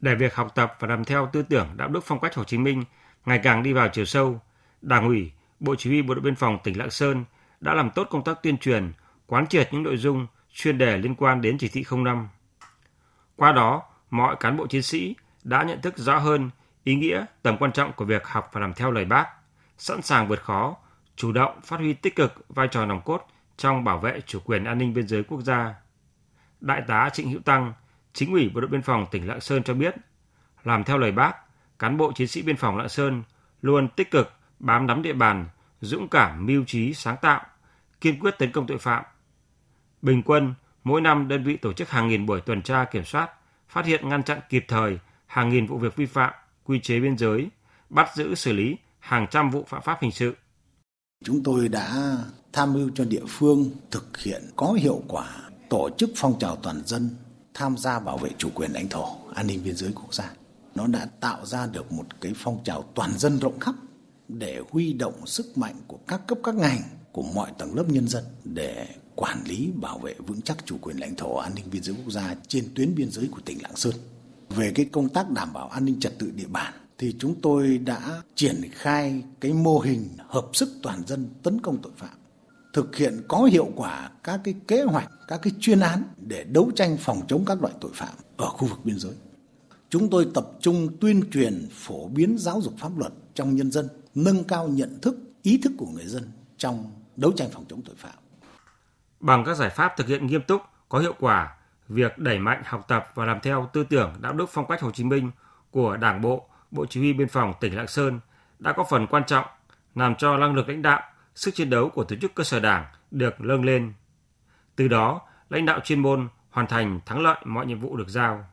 để 0.00 0.14
việc 0.14 0.34
học 0.34 0.54
tập 0.54 0.76
và 0.80 0.88
làm 0.88 1.04
theo 1.04 1.28
tư 1.32 1.42
tưởng 1.42 1.66
đạo 1.76 1.88
đức 1.88 2.00
phong 2.04 2.20
cách 2.20 2.34
Hồ 2.34 2.44
Chí 2.44 2.58
Minh 2.58 2.84
ngày 3.26 3.40
càng 3.42 3.62
đi 3.62 3.72
vào 3.72 3.88
chiều 3.92 4.04
sâu, 4.04 4.40
Đảng 4.82 5.06
ủy, 5.06 5.32
Bộ 5.60 5.74
Chỉ 5.78 5.90
huy 5.90 6.02
Bộ 6.02 6.14
đội 6.14 6.22
Biên 6.22 6.34
phòng 6.34 6.58
tỉnh 6.64 6.78
Lạng 6.78 6.90
Sơn 6.90 7.24
đã 7.60 7.74
làm 7.74 7.90
tốt 7.90 8.06
công 8.10 8.24
tác 8.24 8.42
tuyên 8.42 8.58
truyền, 8.58 8.92
quán 9.26 9.46
triệt 9.46 9.68
những 9.72 9.82
nội 9.82 9.96
dung 9.96 10.26
chuyên 10.52 10.78
đề 10.78 10.96
liên 10.96 11.14
quan 11.14 11.40
đến 11.40 11.58
chỉ 11.58 11.68
thị 11.68 11.84
05. 11.90 12.28
Qua 13.36 13.52
đó, 13.52 13.82
mọi 14.10 14.36
cán 14.40 14.56
bộ 14.56 14.66
chiến 14.66 14.82
sĩ 14.82 15.14
đã 15.42 15.62
nhận 15.62 15.80
thức 15.80 15.98
rõ 15.98 16.18
hơn 16.18 16.50
ý 16.84 16.94
nghĩa, 16.94 17.24
tầm 17.42 17.56
quan 17.60 17.72
trọng 17.72 17.92
của 17.92 18.04
việc 18.04 18.26
học 18.26 18.50
và 18.52 18.60
làm 18.60 18.74
theo 18.74 18.90
lời 18.90 19.04
bác, 19.04 19.26
sẵn 19.78 20.02
sàng 20.02 20.28
vượt 20.28 20.42
khó, 20.42 20.76
chủ 21.18 21.32
động 21.32 21.60
phát 21.64 21.76
huy 21.76 21.92
tích 21.92 22.16
cực 22.16 22.44
vai 22.48 22.68
trò 22.68 22.86
nòng 22.86 23.00
cốt 23.04 23.26
trong 23.56 23.84
bảo 23.84 23.98
vệ 23.98 24.20
chủ 24.26 24.40
quyền 24.44 24.64
an 24.64 24.78
ninh 24.78 24.94
biên 24.94 25.08
giới 25.08 25.22
quốc 25.22 25.40
gia. 25.40 25.74
Đại 26.60 26.82
tá 26.86 27.10
Trịnh 27.12 27.30
Hữu 27.30 27.40
Tăng, 27.40 27.72
chính 28.12 28.32
ủy 28.32 28.50
Bộ 28.54 28.60
đội 28.60 28.70
Biên 28.70 28.82
phòng 28.82 29.06
tỉnh 29.10 29.26
Lạng 29.26 29.40
Sơn 29.40 29.62
cho 29.62 29.74
biết, 29.74 29.94
làm 30.64 30.84
theo 30.84 30.98
lời 30.98 31.12
bác, 31.12 31.32
cán 31.78 31.96
bộ 31.96 32.12
chiến 32.12 32.28
sĩ 32.28 32.42
biên 32.42 32.56
phòng 32.56 32.76
Lạng 32.76 32.88
Sơn 32.88 33.22
luôn 33.62 33.88
tích 33.88 34.10
cực 34.10 34.32
bám 34.58 34.86
nắm 34.86 35.02
địa 35.02 35.12
bàn, 35.12 35.48
dũng 35.80 36.08
cảm 36.08 36.46
mưu 36.46 36.64
trí 36.64 36.94
sáng 36.94 37.16
tạo, 37.22 37.46
kiên 38.00 38.20
quyết 38.20 38.38
tấn 38.38 38.52
công 38.52 38.66
tội 38.66 38.78
phạm. 38.78 39.04
Bình 40.02 40.22
quân, 40.22 40.54
mỗi 40.84 41.00
năm 41.00 41.28
đơn 41.28 41.44
vị 41.44 41.56
tổ 41.56 41.72
chức 41.72 41.90
hàng 41.90 42.08
nghìn 42.08 42.26
buổi 42.26 42.40
tuần 42.40 42.62
tra 42.62 42.84
kiểm 42.84 43.04
soát, 43.04 43.30
phát 43.68 43.86
hiện 43.86 44.08
ngăn 44.08 44.22
chặn 44.22 44.38
kịp 44.48 44.64
thời 44.68 44.98
hàng 45.26 45.48
nghìn 45.48 45.66
vụ 45.66 45.78
việc 45.78 45.96
vi 45.96 46.06
phạm 46.06 46.32
quy 46.64 46.80
chế 46.80 47.00
biên 47.00 47.18
giới, 47.18 47.50
bắt 47.90 48.08
giữ 48.14 48.34
xử 48.34 48.52
lý 48.52 48.76
hàng 48.98 49.26
trăm 49.30 49.50
vụ 49.50 49.64
phạm 49.68 49.82
pháp 49.82 49.98
hình 50.00 50.12
sự. 50.12 50.34
Chúng 51.24 51.42
tôi 51.42 51.68
đã 51.68 52.16
tham 52.52 52.72
mưu 52.72 52.90
cho 52.94 53.04
địa 53.04 53.24
phương 53.28 53.70
thực 53.90 54.18
hiện 54.18 54.42
có 54.56 54.72
hiệu 54.72 55.02
quả 55.08 55.50
tổ 55.70 55.88
chức 55.98 56.10
phong 56.16 56.38
trào 56.38 56.56
toàn 56.56 56.82
dân 56.86 57.10
tham 57.54 57.76
gia 57.76 57.98
bảo 57.98 58.18
vệ 58.18 58.30
chủ 58.38 58.48
quyền 58.54 58.72
lãnh 58.72 58.88
thổ, 58.88 59.06
an 59.34 59.46
ninh 59.46 59.60
biên 59.64 59.76
giới 59.76 59.92
quốc 59.94 60.14
gia. 60.14 60.32
Nó 60.74 60.86
đã 60.86 61.08
tạo 61.20 61.46
ra 61.46 61.66
được 61.66 61.92
một 61.92 62.20
cái 62.20 62.32
phong 62.36 62.64
trào 62.64 62.82
toàn 62.94 63.18
dân 63.18 63.38
rộng 63.38 63.60
khắp 63.60 63.74
để 64.28 64.62
huy 64.70 64.92
động 64.92 65.26
sức 65.26 65.58
mạnh 65.58 65.74
của 65.86 65.98
các 66.08 66.26
cấp 66.26 66.38
các 66.44 66.54
ngành, 66.54 66.82
của 67.12 67.22
mọi 67.22 67.50
tầng 67.58 67.74
lớp 67.74 67.84
nhân 67.88 68.08
dân 68.08 68.24
để 68.44 68.86
quản 69.14 69.44
lý 69.44 69.70
bảo 69.74 69.98
vệ 69.98 70.14
vững 70.26 70.42
chắc 70.42 70.56
chủ 70.64 70.78
quyền 70.80 71.00
lãnh 71.00 71.14
thổ 71.16 71.34
an 71.34 71.52
ninh 71.54 71.64
biên 71.72 71.82
giới 71.82 71.96
quốc 71.96 72.12
gia 72.12 72.34
trên 72.48 72.64
tuyến 72.74 72.94
biên 72.94 73.10
giới 73.10 73.28
của 73.30 73.40
tỉnh 73.44 73.62
Lạng 73.62 73.76
Sơn. 73.76 73.94
Về 74.48 74.72
cái 74.74 74.86
công 74.92 75.08
tác 75.08 75.30
đảm 75.30 75.52
bảo 75.52 75.68
an 75.68 75.84
ninh 75.84 76.00
trật 76.00 76.18
tự 76.18 76.30
địa 76.30 76.46
bàn 76.46 76.72
thì 76.98 77.16
chúng 77.18 77.40
tôi 77.40 77.78
đã 77.78 78.22
triển 78.34 78.60
khai 78.72 79.22
cái 79.40 79.52
mô 79.52 79.78
hình 79.78 80.08
hợp 80.28 80.46
sức 80.52 80.68
toàn 80.82 81.06
dân 81.06 81.28
tấn 81.42 81.60
công 81.60 81.82
tội 81.82 81.92
phạm 81.96 82.18
thực 82.72 82.96
hiện 82.96 83.22
có 83.28 83.42
hiệu 83.42 83.68
quả 83.76 84.10
các 84.24 84.40
cái 84.44 84.54
kế 84.68 84.82
hoạch, 84.82 85.10
các 85.28 85.40
cái 85.42 85.52
chuyên 85.60 85.80
án 85.80 86.02
để 86.16 86.44
đấu 86.44 86.70
tranh 86.76 86.96
phòng 87.00 87.20
chống 87.28 87.44
các 87.44 87.62
loại 87.62 87.74
tội 87.80 87.90
phạm 87.94 88.14
ở 88.36 88.46
khu 88.46 88.68
vực 88.68 88.78
biên 88.84 88.98
giới. 88.98 89.12
Chúng 89.90 90.10
tôi 90.10 90.28
tập 90.34 90.46
trung 90.60 90.88
tuyên 91.00 91.30
truyền 91.30 91.68
phổ 91.72 92.08
biến 92.08 92.36
giáo 92.38 92.60
dục 92.60 92.74
pháp 92.78 92.98
luật 92.98 93.12
trong 93.34 93.56
nhân 93.56 93.70
dân, 93.70 93.88
nâng 94.14 94.44
cao 94.44 94.68
nhận 94.68 94.98
thức, 95.02 95.16
ý 95.42 95.60
thức 95.62 95.72
của 95.78 95.86
người 95.86 96.06
dân 96.06 96.22
trong 96.56 96.92
đấu 97.16 97.32
tranh 97.32 97.48
phòng 97.52 97.64
chống 97.68 97.82
tội 97.82 97.94
phạm. 97.98 98.14
Bằng 99.20 99.44
các 99.46 99.56
giải 99.56 99.70
pháp 99.70 99.92
thực 99.96 100.06
hiện 100.06 100.26
nghiêm 100.26 100.42
túc, 100.42 100.62
có 100.88 100.98
hiệu 100.98 101.14
quả, 101.20 101.56
việc 101.88 102.18
đẩy 102.18 102.38
mạnh 102.38 102.62
học 102.64 102.84
tập 102.88 103.04
và 103.14 103.24
làm 103.24 103.38
theo 103.42 103.70
tư 103.72 103.84
tưởng 103.90 104.12
đạo 104.20 104.32
đức 104.32 104.46
phong 104.52 104.66
cách 104.68 104.80
Hồ 104.80 104.90
Chí 104.90 105.04
Minh 105.04 105.30
của 105.70 105.96
Đảng 105.96 106.22
bộ, 106.22 106.47
Bộ 106.70 106.86
Chỉ 106.86 107.00
huy 107.00 107.12
Biên 107.12 107.28
phòng 107.28 107.54
tỉnh 107.60 107.76
Lạng 107.76 107.88
Sơn 107.88 108.20
đã 108.58 108.72
có 108.72 108.84
phần 108.90 109.06
quan 109.06 109.22
trọng 109.26 109.46
làm 109.94 110.14
cho 110.14 110.36
năng 110.36 110.54
lực 110.54 110.68
lãnh 110.68 110.82
đạo, 110.82 111.02
sức 111.34 111.54
chiến 111.54 111.70
đấu 111.70 111.90
của 111.94 112.04
tổ 112.04 112.16
chức 112.20 112.34
cơ 112.34 112.44
sở 112.44 112.60
đảng 112.60 112.84
được 113.10 113.40
nâng 113.40 113.64
lên. 113.64 113.92
Từ 114.76 114.88
đó, 114.88 115.20
lãnh 115.50 115.66
đạo 115.66 115.80
chuyên 115.84 116.00
môn 116.00 116.28
hoàn 116.50 116.66
thành 116.66 117.00
thắng 117.06 117.20
lợi 117.20 117.36
mọi 117.44 117.66
nhiệm 117.66 117.80
vụ 117.80 117.96
được 117.96 118.08
giao. 118.08 118.44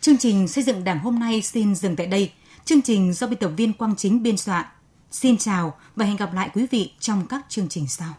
Chương 0.00 0.18
trình 0.18 0.48
xây 0.48 0.64
dựng 0.64 0.84
Đảng 0.84 0.98
hôm 0.98 1.18
nay 1.18 1.42
xin 1.42 1.74
dừng 1.74 1.96
tại 1.96 2.06
đây. 2.06 2.32
Chương 2.64 2.82
trình 2.82 3.12
do 3.12 3.26
biên 3.26 3.38
tập 3.38 3.50
viên 3.56 3.72
Quang 3.72 3.96
Chính 3.96 4.22
biên 4.22 4.36
soạn. 4.36 4.64
Xin 5.10 5.36
chào 5.36 5.78
và 5.96 6.04
hẹn 6.04 6.16
gặp 6.16 6.34
lại 6.34 6.50
quý 6.54 6.66
vị 6.70 6.92
trong 6.98 7.26
các 7.26 7.44
chương 7.48 7.68
trình 7.68 7.88
sau. 7.88 8.14